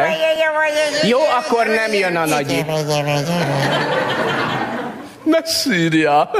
[1.08, 2.60] Jó, akkor nem jön a nagyi.
[2.62, 4.23] Ne
[5.44, 6.30] szírjál!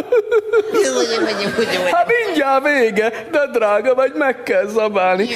[1.92, 5.26] Hát mindjárt vége, de drága vagy, meg kell zabálni.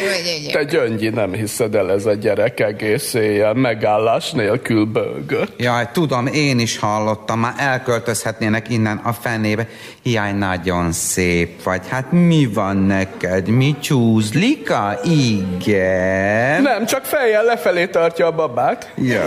[0.52, 5.60] Te Gyöngyi, nem hiszed el ez a gyerek egész éjjel megállás nélkül bőgött.
[5.60, 9.66] Jaj, tudom, én is hallottam, már elköltözhetnének innen a fenébe.
[10.02, 11.80] Jaj, nagyon szép vagy.
[11.88, 13.48] Hát mi van neked?
[13.48, 14.98] Mi csúzlika?
[15.04, 16.62] Igen.
[16.62, 18.92] Nem, csak fejjel lefelé tartja a babát.
[18.96, 19.22] Ja.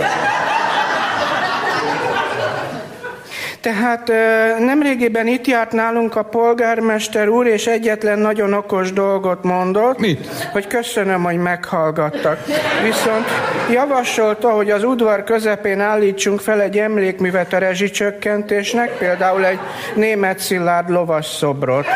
[3.62, 4.12] Tehát
[4.58, 9.98] nemrégiben itt járt nálunk a polgármester úr, és egyetlen nagyon okos dolgot mondott.
[9.98, 10.26] Mit?
[10.52, 12.44] Hogy köszönöm, hogy meghallgattak.
[12.82, 13.26] Viszont
[13.70, 19.58] javasolta, hogy az udvar közepén állítsunk fel egy emlékművet a rezsicsökkentésnek, például egy
[19.94, 21.86] német szilárd lovas szobrot.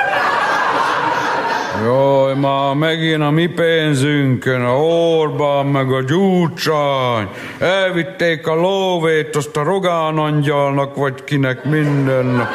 [1.85, 7.29] Jaj, már megint a mi pénzünkön, a Orbán meg a Gyurcsány.
[7.59, 12.49] Elvitték a lóvét, azt a Rogán angyalnak, vagy kinek minden.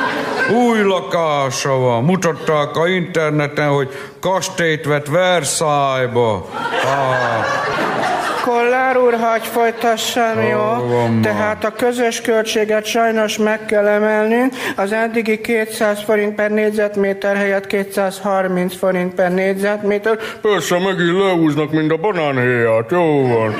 [0.68, 2.04] Új lakása van.
[2.04, 6.46] Mutatták a interneten, hogy kastélyt vett Versailles-ba.
[6.86, 8.11] Ah.
[8.42, 10.88] Kollár úr, hagyj folytassam, jó?
[10.88, 11.22] van.
[11.22, 14.54] Tehát a közös költséget sajnos meg kell emelnünk.
[14.76, 20.18] Az eddigi 200 forint per négyzetméter helyett 230 forint per négyzetméter.
[20.42, 23.56] Persze, megint leúznak, mint a banánhéját, jó van.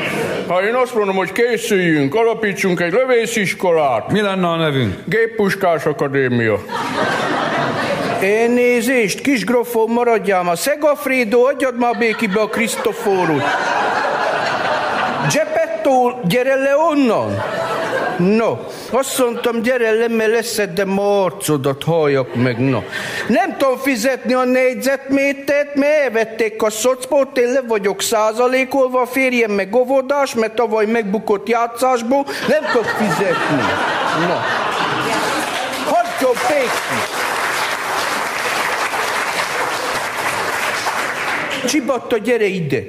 [0.48, 4.12] Ha én azt mondom, hogy készüljünk, alapítsunk egy lövésziskolát.
[4.12, 4.96] Mi lenne a nevünk?
[5.06, 6.60] Géppuskás Akadémia.
[8.24, 10.56] Én nézést, kis grofó, maradjál ma.
[10.56, 13.44] Szegafrédó, adjad már békibe a Krisztofórut.
[15.34, 17.44] Geppetto, gyere le onnan!
[18.18, 18.58] No,
[18.92, 22.82] azt mondtam, gyere le, mert leszedem a arcodat, halljak meg, no.
[23.28, 29.52] Nem tudom fizetni a négyzetmétert, mert elvették a szocport, én le vagyok százalékolva, a férjem
[29.52, 33.62] meg óvodás, mert tavaly megbukott játszásból, nem tudok fizetni.
[34.28, 34.36] No.
[35.86, 37.02] Hagyjon békni!
[41.68, 42.84] Csibatta, gyere ide!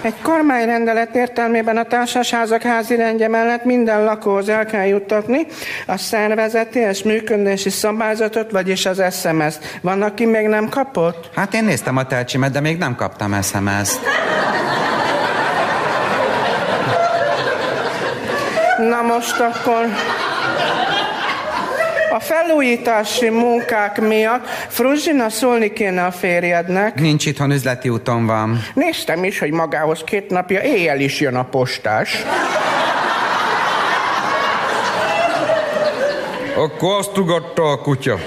[0.00, 5.46] Egy kormányrendelet értelmében a társasházak házi rendje mellett minden lakóhoz el kell juttatni
[5.86, 9.78] a szervezeti és működési szabályzatot, vagyis az SMS-t.
[9.80, 11.30] Van, aki még nem kapott?
[11.34, 14.00] Hát én néztem a telcsimet, de még nem kaptam SMS-t.
[18.78, 19.86] Na most akkor
[22.10, 27.00] a felújítási munkák miatt Fruzsina szólni kéne a férjednek.
[27.00, 28.62] Nincs itthon, üzleti úton van.
[28.74, 32.24] Néztem is, hogy magához két napja éjjel is jön a postás.
[36.56, 38.18] Akkor azt ugatta a kutya.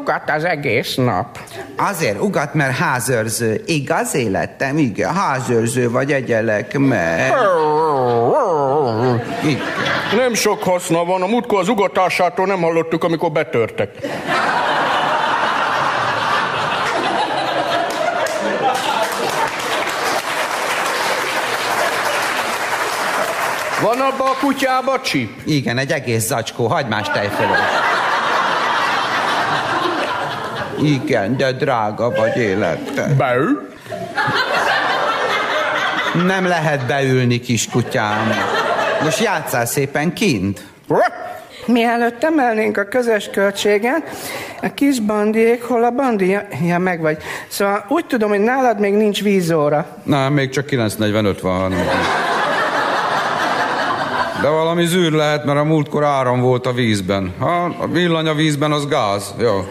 [0.00, 1.38] Ugat az egész nap.
[1.76, 3.62] Azért ugat, mert házőrző.
[3.66, 4.78] Igaz életem?
[4.78, 6.72] Igen, házőrző vagy egyelek.
[6.72, 7.32] Igen.
[10.16, 13.90] Nem sok haszna van, a múltkor az ugatásától nem hallottuk, amikor betörtek.
[23.82, 25.30] Van abba a kutyába csip?
[25.44, 27.58] Igen, egy egész zacskó, hagymás tejfölös.
[30.82, 33.16] Igen, de drága vagy életem.
[33.16, 33.68] Beül?
[36.26, 38.32] Nem lehet beülni, kiskutyám.
[39.02, 40.64] Most játszál szépen kint.
[41.66, 44.02] Mielőtt emelnénk a közös költséget,
[44.62, 46.38] a kis bandiék, hol a bandi?
[46.64, 47.18] Ja, meg vagy.
[47.48, 49.86] Szóval úgy tudom, hogy nálad még nincs vízóra.
[50.02, 51.74] Nem, még csak 9.45 van.
[54.42, 57.34] De valami zűr lehet, mert a múltkor áram volt a vízben.
[57.38, 59.34] Ha a villany a vízben, az gáz.
[59.38, 59.64] Jó.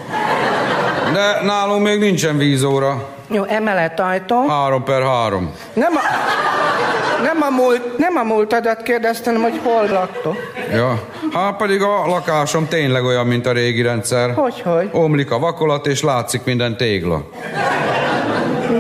[1.13, 3.07] De nálunk még nincsen vízóra.
[3.27, 4.47] Jó, emelet ajtó.
[4.47, 5.51] 3 per 3.
[5.73, 5.99] Nem a,
[7.23, 10.37] nem a, múlt, nem a múltadat kérdeztem, hogy hol laktok.
[10.73, 10.99] Ja.
[11.33, 14.33] Hát pedig a lakásom tényleg olyan, mint a régi rendszer.
[14.33, 14.89] Hogy, hogy?
[14.91, 17.23] Omlik a vakolat, és látszik minden tégla.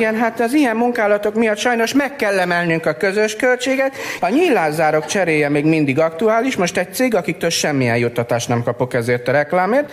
[0.09, 3.95] Igen, hát az ilyen munkálatok miatt sajnos meg kell emelnünk a közös költséget.
[4.19, 6.55] A nyílászárok cseréje még mindig aktuális.
[6.55, 9.91] Most egy cég, akiktől semmilyen juttatást nem kapok ezért a reklámért.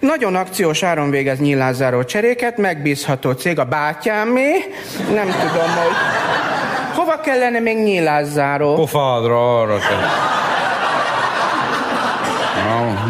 [0.00, 4.50] Nagyon akciós áron végez nyílászáró cseréket, megbízható cég, a bátyámé.
[5.14, 5.94] Nem tudom, hogy...
[6.94, 8.74] Hova kellene még nyílászáró?
[8.74, 9.96] Pofádra arra te.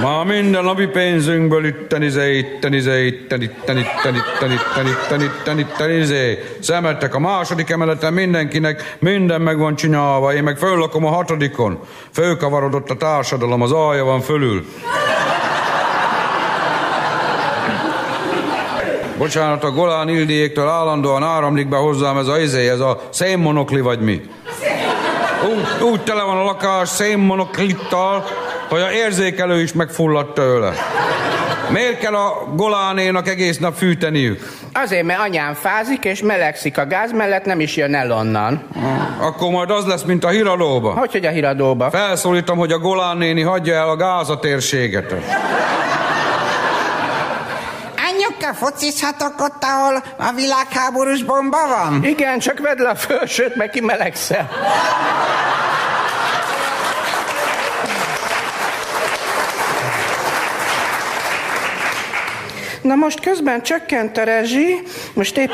[0.02, 5.58] Már minden napi pénzünkből itten izé, itten izé, itten, itten, itten, itten, itten, itten, itten,
[5.58, 6.44] itten, izé.
[6.60, 11.80] Szemettek a második emeleten mindenkinek, minden meg van csinálva, én meg föllakom a hatodikon.
[12.12, 14.64] Fölkavarodott a társadalom, az alja van fölül.
[19.18, 24.00] Bocsánat, a Golán Ildiéktől állandóan áramlik be hozzám ez a izé, ez a szénmonokli vagy
[24.00, 24.20] mi.
[25.48, 28.24] Úgy, úgy tele van a lakás szénmonoklittal,
[28.68, 30.72] hogy a érzékelő is megfulladt tőle.
[31.70, 34.52] Miért kell a Golánénak egész nap fűteniük?
[34.72, 38.68] Azért, mert anyám fázik és melegszik a gáz mellett, nem is jön el onnan.
[39.20, 40.90] Akkor majd az lesz, mint a híradóba.
[40.90, 41.90] Hogy, hogy a híradóba?
[41.90, 45.14] Felszólítom, hogy a Golán néni hagyja el a gázatérséget.
[48.08, 52.04] Anyuka, focizhatok ott, ahol a világháborús bomba van?
[52.04, 54.50] Igen, csak vedd le a felsőt, meg kimelegszel.
[62.86, 64.82] Na most közben csökkent a rezsi,
[65.14, 65.50] most épp...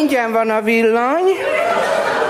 [0.00, 1.24] Ingyen van a villany,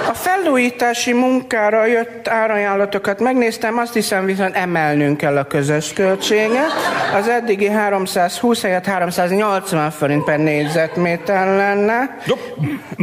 [0.09, 6.73] a felújítási munkára jött árajánlatokat megnéztem, azt hiszem viszont emelnünk kell a közös költséget.
[7.15, 12.19] Az eddigi 320 helyett 380 forint per négyzetméter lenne.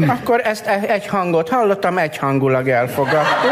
[0.08, 3.52] Akkor ezt e- egy hangot hallottam, egyhangulag elfogadtuk.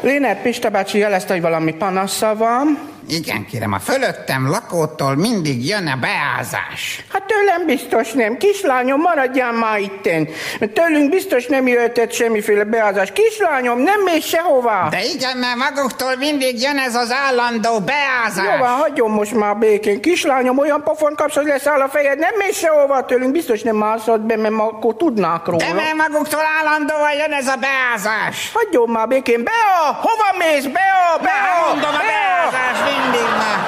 [0.00, 2.78] Léner Pista bácsi jelezte, hogy valami panasza van.
[3.12, 7.04] Igen, kérem, a fölöttem lakótól mindig jön a beázás.
[7.12, 8.36] Hát tőlem biztos nem.
[8.36, 10.28] Kislányom, maradjál már itten.
[10.74, 13.12] Tőlünk biztos nem jöhetett semmiféle beázás.
[13.12, 14.86] Kislányom, nem mész sehova.
[14.90, 18.44] De igen, mert maguktól mindig jön ez az állandó beázás.
[18.44, 20.00] Jó van, hagyjon most már békén.
[20.00, 22.18] Kislányom, olyan pofon kapsz, hogy leszáll a fejed.
[22.18, 23.32] Nem mész sehova tőlünk.
[23.32, 25.58] Biztos nem mászod be, mert akkor tudnák róla.
[25.58, 28.50] De mert maguktól állandóan jön ez a beázás.
[28.54, 29.44] Hagyjon már békén.
[29.44, 30.64] Bea, hova mész?
[30.64, 33.58] Bea, Bea, Mondom, a beázás mindig már.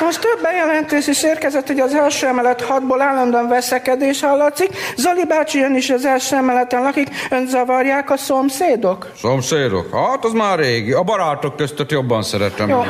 [0.00, 4.70] Most több bejelentés is érkezett, hogy az első emelet hatból állandóan veszekedés hallatszik.
[4.96, 9.10] Zoli bácsi ön is az első emeleten lakik, ön zavarják a szomszédok?
[9.16, 9.94] Szomszédok?
[9.94, 10.92] Hát az már régi.
[10.92, 12.68] A barátok köztet jobban szeretem.
[12.68, 12.76] Jó.
[12.76, 12.82] Jó,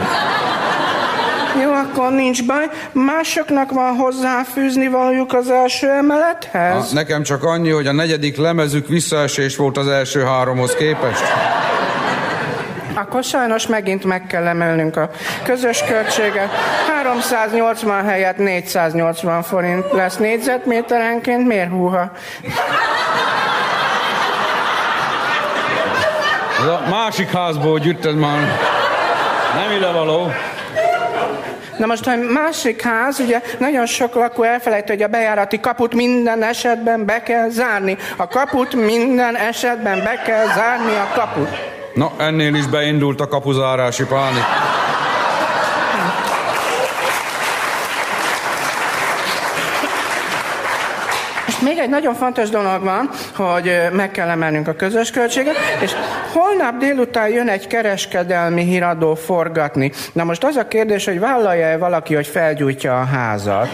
[2.00, 2.64] akkor nincs baj.
[2.92, 6.88] Másoknak van hozzáfűzni valójuk az első emelethez?
[6.88, 11.22] Ha, nekem csak annyi, hogy a negyedik lemezük visszaesés volt az első háromhoz képest.
[12.94, 15.10] Akkor sajnos megint meg kell emelnünk a
[15.42, 16.48] közös költséget.
[16.96, 21.46] 380 helyett 480 forint lesz négyzetméterenként.
[21.46, 22.10] Miért húha?
[26.60, 28.58] Ez a másik házból gyűjtöd már.
[29.54, 30.32] Nem ide való.
[31.80, 36.42] Na most a másik ház, ugye nagyon sok lakó elfelejtő, hogy a bejárati kaput minden
[36.42, 37.96] esetben be kell zárni.
[38.16, 41.48] A kaput minden esetben be kell zárni a kaput.
[41.94, 44.44] Na, ennél is beindult a kapuzárási pánik.
[51.70, 55.92] Még egy nagyon fontos dolog van, hogy meg kell emelnünk a közös költséget, és
[56.32, 59.92] holnap délután jön egy kereskedelmi híradó forgatni.
[60.12, 63.68] Na most az a kérdés, hogy vállalja-e valaki, hogy felgyújtja a házat?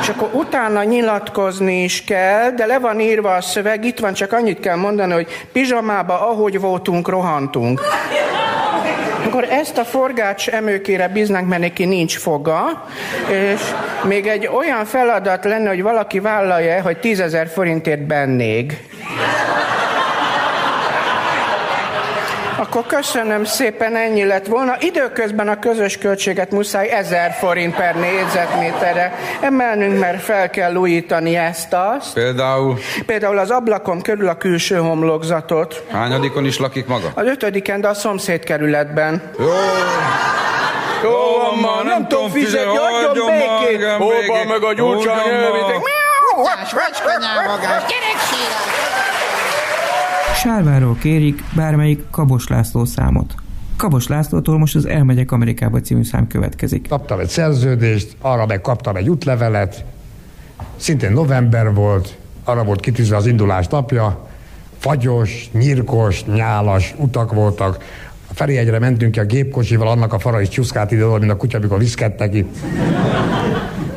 [0.00, 4.32] És akkor utána nyilatkozni is kell, de le van írva a szöveg, itt van, csak
[4.32, 7.80] annyit kell mondani, hogy pizsamába, ahogy voltunk, rohantunk.
[9.30, 12.86] Akkor ezt a forgács emőkére bíznánk, mert neki nincs foga,
[13.28, 13.60] és
[14.02, 18.78] még egy olyan feladat lenne, hogy valaki vállalja, hogy tízezer forintért bennég.
[22.60, 24.76] Akkor köszönöm szépen, ennyi lett volna.
[24.80, 32.12] Időközben a közös költséget muszáj 1000 forint per négyzetméterre emelnünk, mert fel kell újítani ezt-azt.
[32.12, 35.82] Például Például az ablakon körül a külső homlokzatot.
[35.92, 37.08] hányadikon is lakik maga?
[37.14, 39.22] Az ötödiken, de a szomszéd kerületben.
[39.38, 39.46] Jó.
[41.02, 41.10] Jó
[41.42, 42.90] van már, nem tudom fizetni, Hol
[43.98, 44.48] van végig.
[44.48, 45.44] meg a gyurcsány Hagyjon már.
[45.44, 45.76] elvitek?
[46.34, 48.79] Kutyás, vacskanyávagás, gyereksírás!
[50.42, 53.34] Sárváról kérik bármelyik Kabos László számot.
[53.76, 56.88] Kabos Lászlótól most az Elmegyek Amerikába című szám következik.
[56.88, 59.84] Kaptam egy szerződést, arra meg kaptam egy útlevelet,
[60.76, 64.28] szintén november volt, arra volt kitűzve az indulás napja,
[64.78, 67.84] fagyos, nyírkos, nyálas utak voltak.
[68.30, 71.58] A Ferihegyre mentünk ki a gépkocsival, annak a fara is csúszkált ide, mint a kutya,
[71.58, 72.56] amikor viszkedtek itt.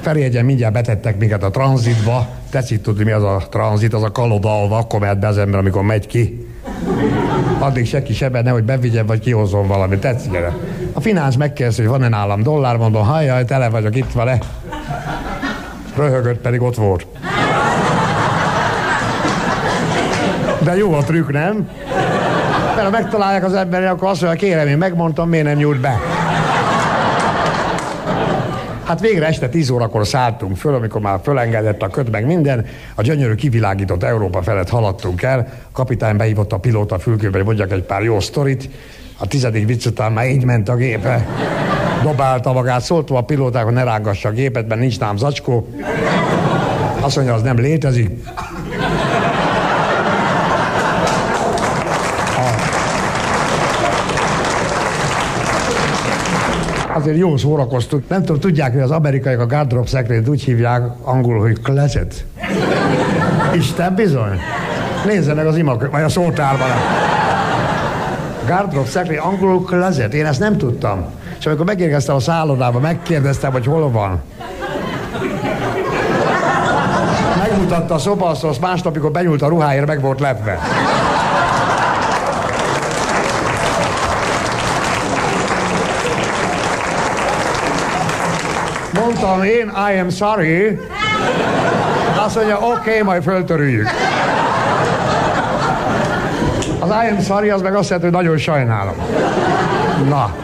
[0.04, 2.28] Ferihegyen mindjárt betettek minket a tranzitba.
[2.50, 5.60] Tetszik tudni, mi az a tranzit, az a kaloda, ahol akkor mehet be az ember,
[5.60, 6.48] amikor megy ki.
[7.60, 10.00] Addig senki sebe, nehogy bevigyen, vagy kihozzon valamit.
[10.00, 10.56] Tetszik erre.
[10.94, 14.38] A finánsz megkérdezi, hogy van-e nálam dollár, mondom, hajjaj, tele vagyok, itt van-e.
[15.96, 17.06] Röhögött, pedig ott volt.
[20.64, 21.70] De jó a trükk, nem?
[22.76, 26.00] Mert ha megtalálják az emberi, akkor azt mondja, kérem, én megmondtam, miért nem nyújt be.
[28.94, 32.66] Hát végre este 10 órakor szálltunk föl, amikor már fölengedett a köt meg minden,
[32.96, 37.72] a gyönyörű kivilágított Európa felett haladtunk el, a kapitány behívott a pilóta fülkőbe, hogy mondjak
[37.72, 38.70] egy pár jó sztorit,
[39.18, 41.28] a tizedik vicc után már így ment a gépe.
[42.04, 45.68] Dobálta magát, szóltam a pilóták, hogy ne rángassa a gépet, mert nincs nám zacskó.
[47.00, 48.10] Azt mondja, az nem létezik.
[56.94, 58.10] Azért jó szórakoztunk.
[58.10, 62.26] Nem tudom, tudják, hogy az amerikaiak a gardrop szekrényt úgy hívják angolul, hogy closet.
[63.56, 64.40] Isten bizony.
[65.06, 66.68] Nézzenek az imak, vagy a szótárban.
[68.48, 70.14] Gardrop szekrény, angolul closet.
[70.14, 71.06] Én ezt nem tudtam.
[71.40, 74.22] És amikor megérkeztem a szállodába, megkérdeztem, hogy hol van.
[77.38, 80.60] Megmutatta a szobaszósz, másnap, amikor benyúlt a ruháért, meg volt lepve.
[88.94, 90.80] Mondtam én, I am sorry.
[92.26, 93.88] Azt mondja, oké, okay, majd föltörüljük.
[96.80, 98.96] Az I am sorry, az meg azt jelenti, hogy nagyon sajnálom.
[100.10, 100.36] Na,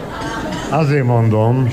[0.70, 1.68] azért mondom.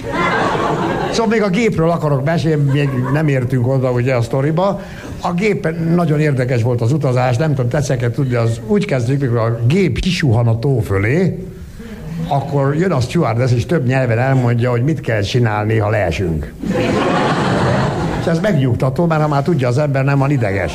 [1.11, 4.81] Szóval még a gépről akarok mesélni, még nem értünk oda ugye a sztoriba.
[5.21, 9.37] A gép nagyon érdekes volt az utazás, nem tudom, tetszeket tudni, az úgy kezdődik, mikor
[9.37, 11.46] a gép kisuhan a tó fölé,
[12.27, 16.53] akkor jön a stewardess, és több nyelven elmondja, hogy mit kell csinálni, ha leesünk.
[18.19, 20.73] És ez megnyugtató, mert ha már tudja az ember, nem van ideges.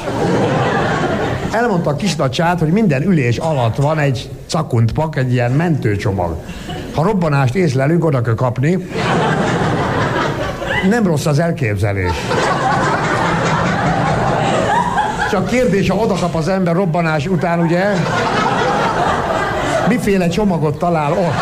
[1.52, 6.36] Elmondta a kisnacsát, hogy minden ülés alatt van egy cakuntpak, egy ilyen mentőcsomag.
[6.94, 8.86] Ha robbanást észlelünk, oda kell kapni.
[10.88, 12.12] Nem rossz az elképzelés.
[15.30, 17.84] Csak kérdés, ha oda kap az ember robbanás után, ugye,
[19.88, 21.34] miféle csomagot talál ott.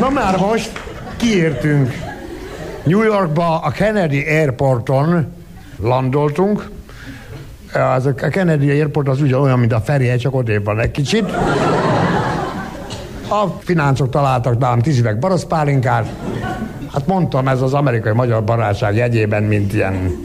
[0.00, 0.70] Na már most
[1.16, 1.94] kiértünk
[2.82, 5.32] New Yorkba, a Kennedy Airporton
[5.82, 6.70] landoltunk.
[7.94, 11.24] Az a Kennedy Airport az ugye olyan, mint a Ferihely, csak odébb van egy kicsit.
[13.28, 16.08] A fináncok találtak nálam tíz üveg boroszpálinkát,
[16.92, 20.24] Hát mondtam, ez az amerikai-magyar barátság jegyében, mint ilyen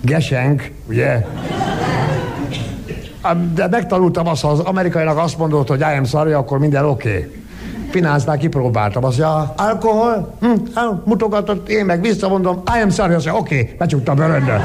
[0.00, 1.26] gesenk, ugye?
[3.54, 7.08] De megtanultam azt, ha az amerikainak azt mondott, hogy I am sorry, akkor minden oké.
[7.08, 7.44] Okay.
[7.90, 10.50] Finánsznál kipróbáltam, azt mondja, alkohol, hm,
[11.04, 14.60] mutogatott, én meg visszamondom, I am sorry, azt mondja, oké, okay, becsuktam a röndön.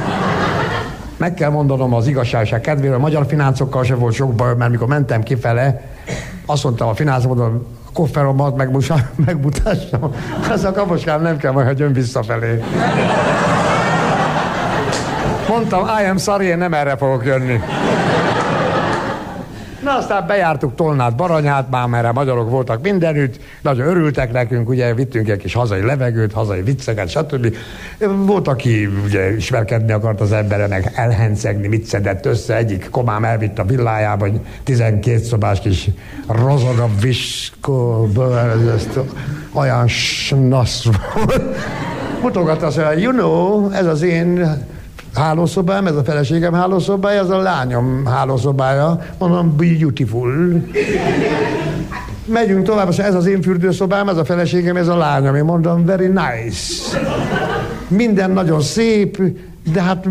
[1.17, 4.87] Meg kell mondanom az igazságság kedvéről, a magyar fináncokkal se volt sok baj, mert mikor
[4.87, 5.81] mentem kifele,
[6.45, 8.55] azt mondtam a fináncomodon, kofferomat
[9.25, 10.13] megmutassam.
[10.51, 12.63] Ez a kaposkám nem kell majd, hogy jön visszafelé.
[15.47, 17.59] Mondtam, I am sorry, én nem erre fogok jönni.
[19.83, 25.29] Na aztán bejártuk Tolnát, Baranyát, már merre magyarok voltak mindenütt, nagyon örültek nekünk, ugye vittünk
[25.29, 27.55] egy kis hazai levegőt, hazai vicceket, stb.
[28.25, 33.59] Volt, aki ugye ismerkedni akart az embere, meg elhencegni, mit szedett össze, egyik komám elvitt
[33.59, 35.89] a villájába, egy 12 szobás kis
[36.27, 38.09] rozoga viskó,
[39.53, 41.41] olyan snasz volt.
[42.21, 44.57] Mutogatta azt, hogy you know, ez az én
[45.13, 48.99] hálószobám, ez a feleségem hálószobája, ez a lányom hálószobája.
[49.17, 50.63] Mondom, beautiful.
[52.25, 55.35] Megyünk tovább, azt ez az én fürdőszobám, ez a feleségem, ez a lányom.
[55.35, 56.99] Én mondom, very nice.
[57.87, 59.21] Minden nagyon szép,
[59.73, 60.05] de hát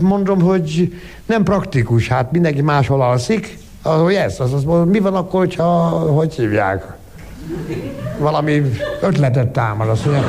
[0.00, 0.92] mondom, hogy
[1.26, 3.58] nem praktikus, hát mindenki máshol alszik.
[3.82, 6.84] Az, yes, az, az, mi van akkor, hogyha, hogy hívják?
[8.18, 8.62] Valami
[9.00, 10.26] ötletet támad, azt mondja.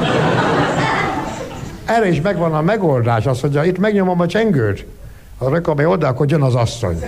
[1.88, 4.86] Erre is megvan a megoldás, az, hogy itt megnyomom a csengőt,
[5.38, 7.04] a rekabé oda, akkor jön az asszony.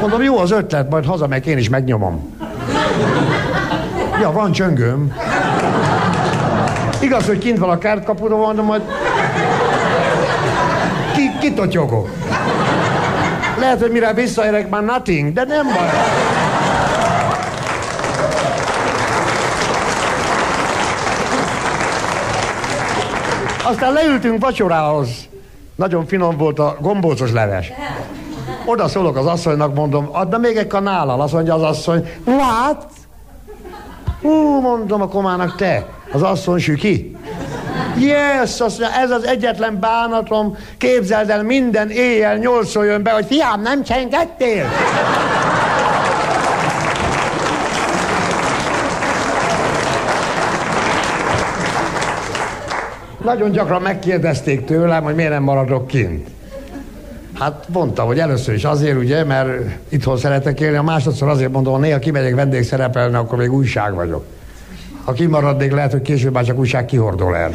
[0.00, 2.36] Mondom, jó az ötlet, majd hazamegyek, én is megnyomom.
[4.20, 5.14] Ja, van csöngőm.
[7.00, 8.82] Igaz, hogy kint van a kertkapuda, mondom, hogy
[11.14, 12.08] ki, kitotyogok.
[13.58, 15.90] Lehet, hogy mire visszaérek, már nothing, de nem baj.
[23.64, 25.08] Aztán leültünk vacsorához.
[25.74, 27.72] Nagyon finom volt a gombócos leves.
[28.64, 31.20] Oda szólok az asszonynak, mondom, adna még egy kanállal.
[31.20, 32.86] Azt mondja az asszony, what?
[34.20, 37.16] Hú, mondom a komának, te, az asszony süki.
[37.98, 43.26] Yes, azt mondja, ez az egyetlen bánatom, képzeld el, minden éjjel nyolcszor jön be, hogy
[43.26, 44.66] fiam, nem csengettél?
[53.24, 56.28] Nagyon gyakran megkérdezték tőlem, hogy miért nem maradok kint.
[57.38, 59.48] Hát mondtam, hogy először is azért, ugye, mert
[59.88, 64.24] itthon szeretek élni, a másodszor azért mondom, hogy néha kimegyek vendégszerepelni, akkor még újság vagyok.
[65.04, 67.54] Ha kimaradnék, lehet, hogy később már csak újság kihordó lehet.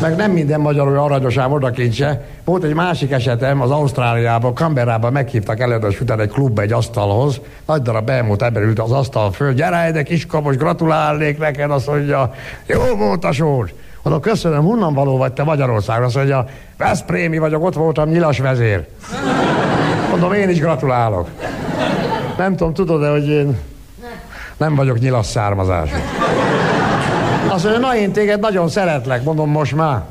[0.00, 2.24] Meg nem minden magyar olyan aranyos ám odakincse.
[2.44, 7.40] Volt egy másik esetem, az Ausztráliában, Canberrában meghívtak előadás után egy klubba egy asztalhoz.
[7.66, 9.52] Nagy darab elmúlt ember ült az asztal föl.
[9.52, 12.34] Gyere ide, kiskapos, gratulálnék neked, azt mondja,
[12.66, 13.70] jó volt a sor.
[14.02, 16.04] Mondom, köszönöm, honnan való vagy te Magyarországra?
[16.04, 16.44] Azt mondja,
[16.76, 18.86] Veszprémi vagyok, ott voltam nyilas vezér.
[20.10, 21.28] Mondom, én is gratulálok.
[22.36, 23.58] Nem tudom, tudod-e, hogy én
[24.56, 25.94] nem vagyok nyilas származású.
[27.48, 30.02] Azt mondja, na én téged nagyon szeretlek, mondom, most már.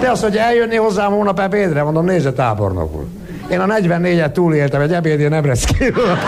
[0.00, 1.82] Te azt mondja, eljönni hozzám hónap ebédre?
[1.82, 3.06] Mondom, nézze tábornok úr.
[3.50, 6.18] Én a 44-et túléltem, egy ebédén Ebreszkéről.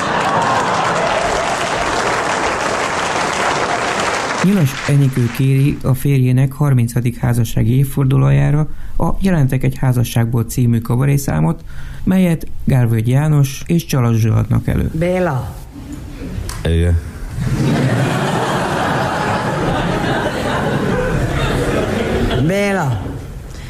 [4.51, 7.18] Nyilas Enikő kéri a férjének 30.
[7.20, 11.64] házassági évfordulójára a Jelentek egy házasságból című kabarészámot,
[12.05, 14.90] melyet Gálvölgy János és Csalas adnak elő.
[14.92, 15.55] Béla.
[16.64, 16.98] Igen.
[22.46, 23.03] Béla.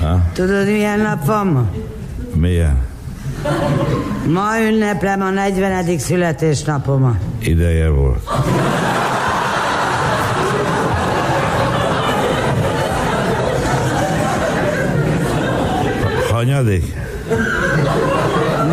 [0.01, 0.23] Ha?
[0.33, 1.71] Tudod, milyen nap van ma?
[2.35, 2.79] Milyen?
[4.33, 5.99] Ma ünneplem a 40.
[5.99, 7.21] születésnapomat.
[7.39, 8.29] Ideje volt.
[16.41, 16.95] Hanyadik?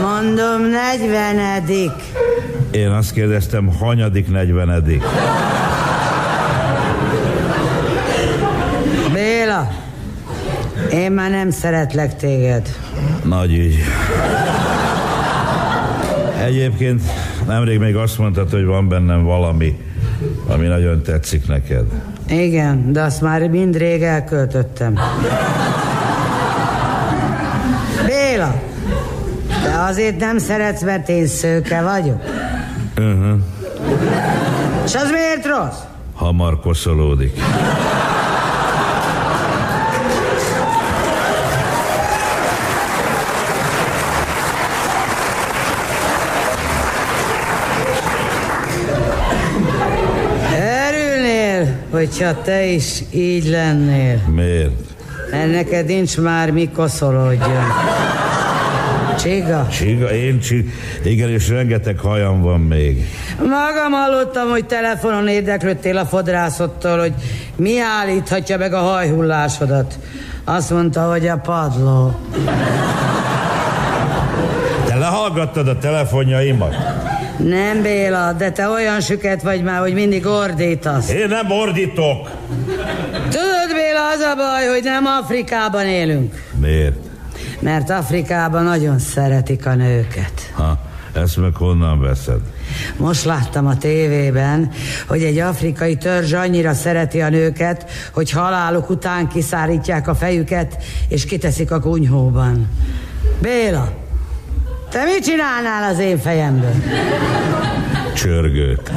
[0.02, 1.92] Mondom, negyvenedik.
[2.72, 5.04] Én azt kérdeztem, hanyadik negyvenedik?
[9.14, 9.72] Béla,
[10.92, 12.76] én már nem szeretlek téged.
[13.24, 13.76] Nagy ügy.
[16.46, 17.02] Egyébként
[17.48, 19.78] nemrég még azt mondtad, hogy van bennem valami,
[20.48, 21.86] ami nagyon tetszik neked.
[22.28, 25.00] Igen, de azt már mind rég elköltöttem.
[29.86, 32.22] Azért nem szeretsz, mert én szőke vagyok?
[32.98, 33.40] Uh-huh.
[34.86, 35.80] És az miért rossz?
[36.16, 37.40] Hamar koszolódik.
[51.92, 54.22] Hogyha te is így lennél.
[54.36, 54.72] Miért?
[55.32, 57.64] Mert neked nincs már mi koszolódjon.
[59.18, 59.68] Csiga?
[59.72, 60.72] Csiga, én csig...
[61.04, 63.06] Igen, és rengeteg hajam van még.
[63.38, 67.14] Magam hallottam, hogy telefonon érdeklődtél a fodrászottól, hogy
[67.56, 70.00] mi állíthatja meg a hajhullásodat.
[70.44, 72.20] Azt mondta, hogy a padló.
[74.86, 76.76] Te lehallgattad a telefonjaimat?
[77.38, 81.12] Nem, Béla, de te olyan süket vagy már, hogy mindig ordítasz.
[81.12, 82.30] Én nem ordítok.
[83.12, 86.44] Tudod, Béla, az a baj, hogy nem Afrikában élünk.
[86.60, 87.07] Miért?
[87.60, 90.52] Mert Afrikában nagyon szeretik a nőket.
[90.54, 90.80] Ha,
[91.14, 92.40] ezt meg honnan veszed?
[92.98, 94.72] Most láttam a tévében,
[95.08, 101.26] hogy egy afrikai törzs annyira szereti a nőket, hogy haláluk után kiszárítják a fejüket, és
[101.26, 102.70] kiteszik a kunyhóban.
[103.42, 103.92] Béla,
[104.90, 106.74] te mit csinálnál az én fejemből?
[108.16, 108.92] Csörgőt.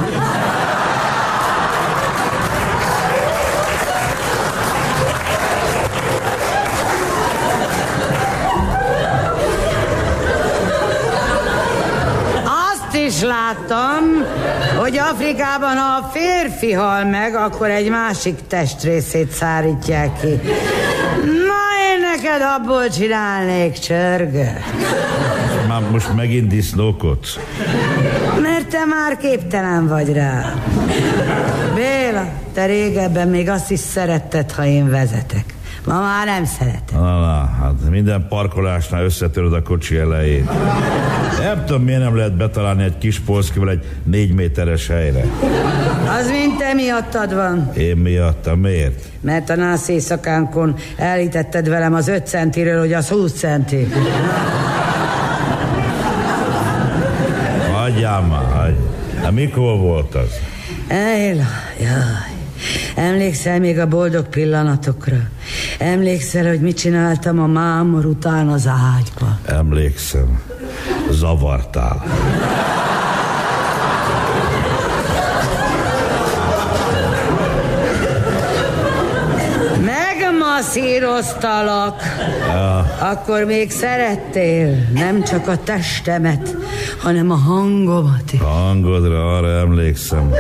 [13.21, 14.05] Is láttam,
[14.77, 20.41] hogy Afrikában, ha a férfi hal meg, akkor egy másik testrészét szárítják ki.
[21.25, 21.61] Na,
[21.91, 24.65] én neked abból csinálnék csörgöt.
[25.69, 27.39] Már most megint disznókodsz.
[28.41, 30.55] Mert te már képtelen vagy rá.
[31.75, 35.45] Béla, te régebben még azt is szeretted, ha én vezetek.
[35.87, 37.01] Ma már nem szeretem.
[37.01, 40.51] Na, na, hát minden parkolásnál összetöröd a kocsi elejét.
[41.39, 45.25] Nem tudom, miért nem lehet betalálni egy kis polszkival egy négy méteres helyre.
[46.19, 47.73] Az mind te miattad van.
[47.77, 49.05] Én miattam, miért?
[49.21, 53.89] Mert a nász éjszakánkon elítetted velem az 5 centiről, hogy az 20 centi.
[57.73, 58.79] Hagyjál már, hagyj.
[59.23, 60.31] Hát mikor volt az?
[60.91, 61.45] Éla,
[61.81, 62.40] jaj.
[62.97, 65.17] Emlékszel még a boldog pillanatokra?
[65.79, 69.39] Emlékszel, hogy mit csináltam a mámor után az ágyba?
[69.47, 70.41] Emlékszem.
[71.11, 72.03] Zavartál.
[80.71, 82.03] Megmasszíroztalak.
[82.49, 86.57] Ja, Akkor még szerettél nem csak a testemet,
[87.03, 88.41] hanem a hangomat is.
[88.41, 90.31] a hangodra arra emlékszem.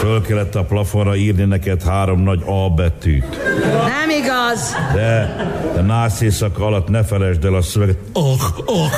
[0.00, 3.38] Föl kellett a plafonra írni neked három nagy A betűt.
[3.70, 4.76] Nem igaz?
[4.94, 5.36] De,
[5.74, 7.98] de nász éjszaka alatt ne felejtsd el a szöveget.
[8.12, 8.24] Oh,
[8.66, 8.90] oh, oh.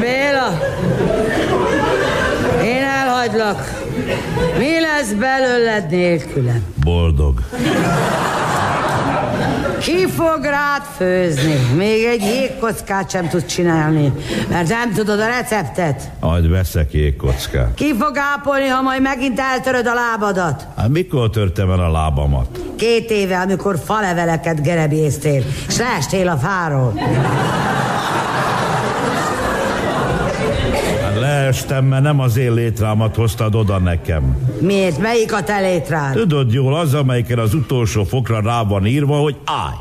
[0.00, 0.58] Béla,
[2.64, 3.84] én elhagylak.
[4.58, 6.64] Mi lesz belőled nélkülem?
[6.84, 7.42] Boldog.
[9.80, 11.54] Ki fog rád főzni?
[11.76, 14.12] Még egy jégkockát sem tudsz csinálni,
[14.48, 16.10] mert nem tudod a receptet.
[16.20, 17.74] Majd veszek jégkockát.
[17.74, 20.66] Ki fog ápolni, ha majd megint eltöröd a lábadat?
[20.76, 22.60] Hát mikor törtem el a lábamat?
[22.76, 26.92] Két éve, amikor faleveleket gerebéztél, és leestél a fáról.
[31.46, 34.36] Hát leestem, mert nem az én létrámat hoztad oda nekem.
[34.60, 34.98] Miért?
[34.98, 36.14] Melyik a te létrád?
[36.14, 39.74] Tudod jól, az, amelyiken az utolsó fokra rá van írva, hogy állj.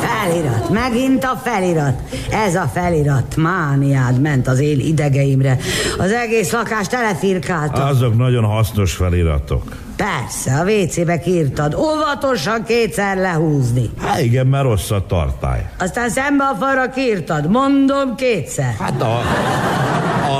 [0.00, 2.02] Felirat, megint a felirat.
[2.30, 5.58] Ez a felirat mániád ment az én idegeimre.
[5.98, 7.84] Az egész lakást telefirkálta.
[7.84, 9.76] Azok nagyon hasznos feliratok.
[9.96, 11.74] Persze, a WC-be írtad.
[11.74, 13.90] Óvatosan kétszer lehúzni.
[14.00, 15.66] Hát igen, mert rossz a tartály.
[15.78, 17.50] Aztán szembe a falra írtad.
[17.50, 18.74] Mondom kétszer.
[18.78, 19.20] Hát a,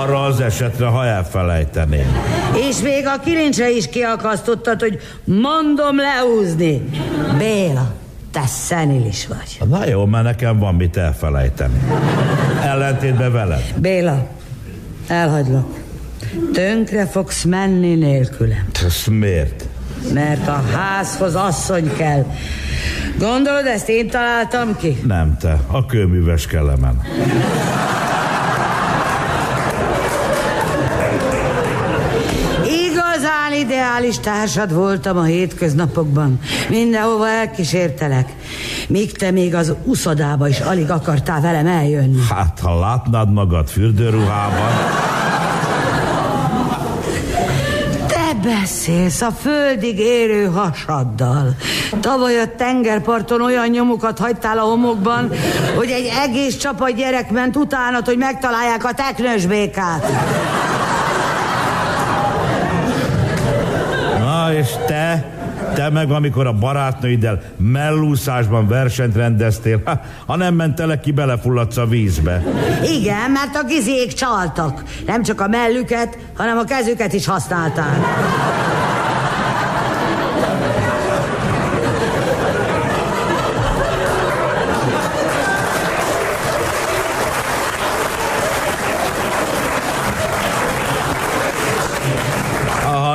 [0.03, 2.17] arra az esetre, ha elfelejteném.
[2.69, 6.83] És még a kilincsre is kiakasztottad, hogy mondom lehúzni.
[7.39, 7.93] Béla,
[8.33, 9.69] te szenilis vagy.
[9.69, 11.81] Na jó, mert nekem van mit elfelejteni.
[12.63, 13.63] Ellentétben veled.
[13.77, 14.27] Béla,
[15.09, 15.84] elhagylak.
[16.53, 18.67] Tönkre fogsz menni nélkülem.
[18.85, 19.65] Ez miért?
[20.13, 22.27] Mert a házhoz asszony kell.
[23.19, 25.01] Gondolod, ezt én találtam ki?
[25.07, 27.01] Nem te, a kőműves kellemen.
[32.65, 36.41] Igazán ideális társad voltam a hétköznapokban.
[36.69, 38.29] Mindenhova elkísértelek.
[38.89, 42.19] Míg te még az uszodába is alig akartál velem eljönni.
[42.31, 44.73] Hát, ha látnád magad fürdőruhában,
[48.45, 51.57] beszélsz a földig érő hasaddal.
[52.01, 55.31] Tavaly a tengerparton olyan nyomokat hagytál a homokban,
[55.77, 60.07] hogy egy egész csapat gyerek ment utánat, hogy megtalálják a teknős békát.
[64.19, 65.34] Na és te?
[65.75, 71.87] Te meg, amikor a barátnőiddel mellúszásban versenyt rendeztél, ha, ha nem mentelek ki, belefulladsz a
[71.87, 72.43] vízbe.
[72.83, 74.83] Igen, mert a gizék csaltak.
[75.07, 77.97] Nem csak a mellüket, hanem a kezüket is használták.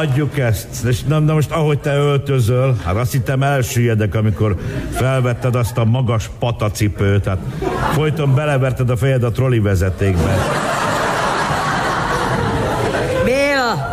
[0.09, 0.83] Hagyjuk ezt.
[0.85, 4.55] És na, na most ahogy te öltözöl, hát azt hittem elsüllyedek, amikor
[4.91, 7.37] felvetted azt a magas patacipőt, hát
[7.91, 10.35] folyton beleverted a fejed a troli vezetékbe.
[13.23, 13.87] Béla,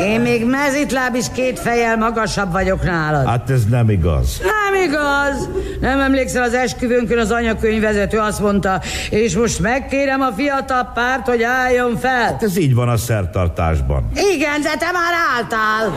[0.00, 3.26] én még mezitláb is két fejjel magasabb vagyok nálad.
[3.26, 4.40] Hát ez nem igaz.
[4.42, 4.55] Nem
[4.86, 5.48] igaz.
[5.80, 8.80] Nem emlékszel az esküvőnkön az anyakönyvvezető azt mondta,
[9.10, 12.22] és most megkérem a fiatal párt, hogy álljon fel.
[12.22, 14.10] Hát ez így van a szertartásban.
[14.34, 15.94] Igen, de te már álltál.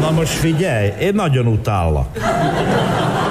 [0.00, 2.16] Na most figyelj, én nagyon utállak.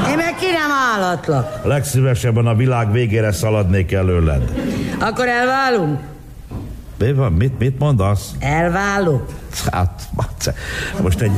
[0.09, 1.59] Én meg ki nem állatlak.
[1.63, 4.41] Legszívesebben a világ végére szaladnék előled.
[4.99, 5.99] Akkor elválunk?
[6.97, 7.31] Mi van?
[7.31, 8.31] Mit, mit mondasz?
[8.39, 9.21] Elválunk.
[9.71, 10.01] Hát,
[11.01, 11.31] most egy,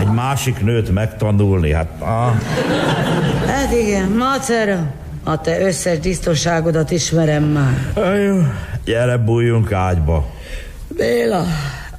[0.00, 1.88] egy másik nőt megtanulni, hát...
[1.98, 2.32] Ah.
[3.46, 4.92] Hát igen, macera.
[5.24, 7.92] A te összes biztonságodat ismerem már.
[8.18, 8.42] Jó,
[8.84, 10.26] gyere, bújjunk ágyba.
[10.88, 11.44] Béla,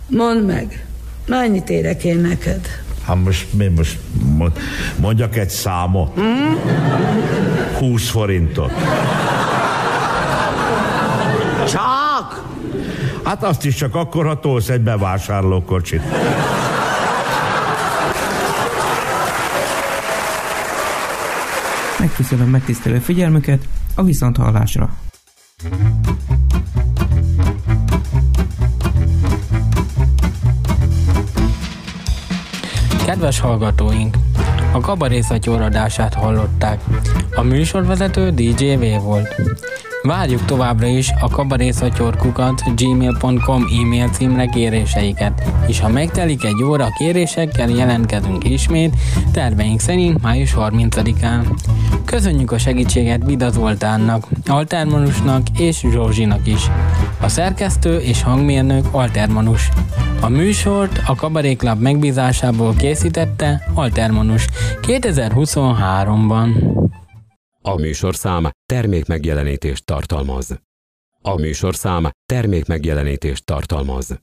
[0.08, 0.86] mondd meg,
[1.28, 2.68] mennyit érek én neked?
[3.06, 3.98] Hát most mi most
[4.38, 4.60] mo-
[4.96, 6.20] mondjak egy számot?
[7.78, 8.72] 20 forintot.
[11.70, 12.44] Csak?
[13.26, 16.02] Hát azt is csak akkor, ha tolsz egy bevásárlókocsit.
[22.00, 24.90] Megköszönöm megtisztelő figyelmüket, a viszonthallásra.
[33.06, 34.18] Kedves hallgatóink!
[34.72, 36.82] A kabarészatyor adását hallották.
[37.36, 39.36] A műsorvezető DJ V volt.
[40.06, 47.70] Várjuk továbbra is a kabarészatyorkukat gmail.com e-mail címre kéréseiket, és ha megtelik egy óra kérésekkel
[47.70, 48.96] jelentkezünk ismét,
[49.32, 51.46] terveink szerint május 30-án.
[52.06, 56.72] Köszönjük a segítséget Vida Zoltánnak, Altermanusnak és Zsózsinak is.
[57.22, 59.70] A szerkesztő és hangmérnök Altermanus.
[60.22, 64.48] A műsort a Kabaré Club megbízásából készítette Altermanus
[64.82, 66.85] 2023-ban.
[67.68, 70.60] A műsorszám termékmegjelenítést tartalmaz.
[71.22, 74.20] A műsorszám termékmegjelenítést tartalmaz.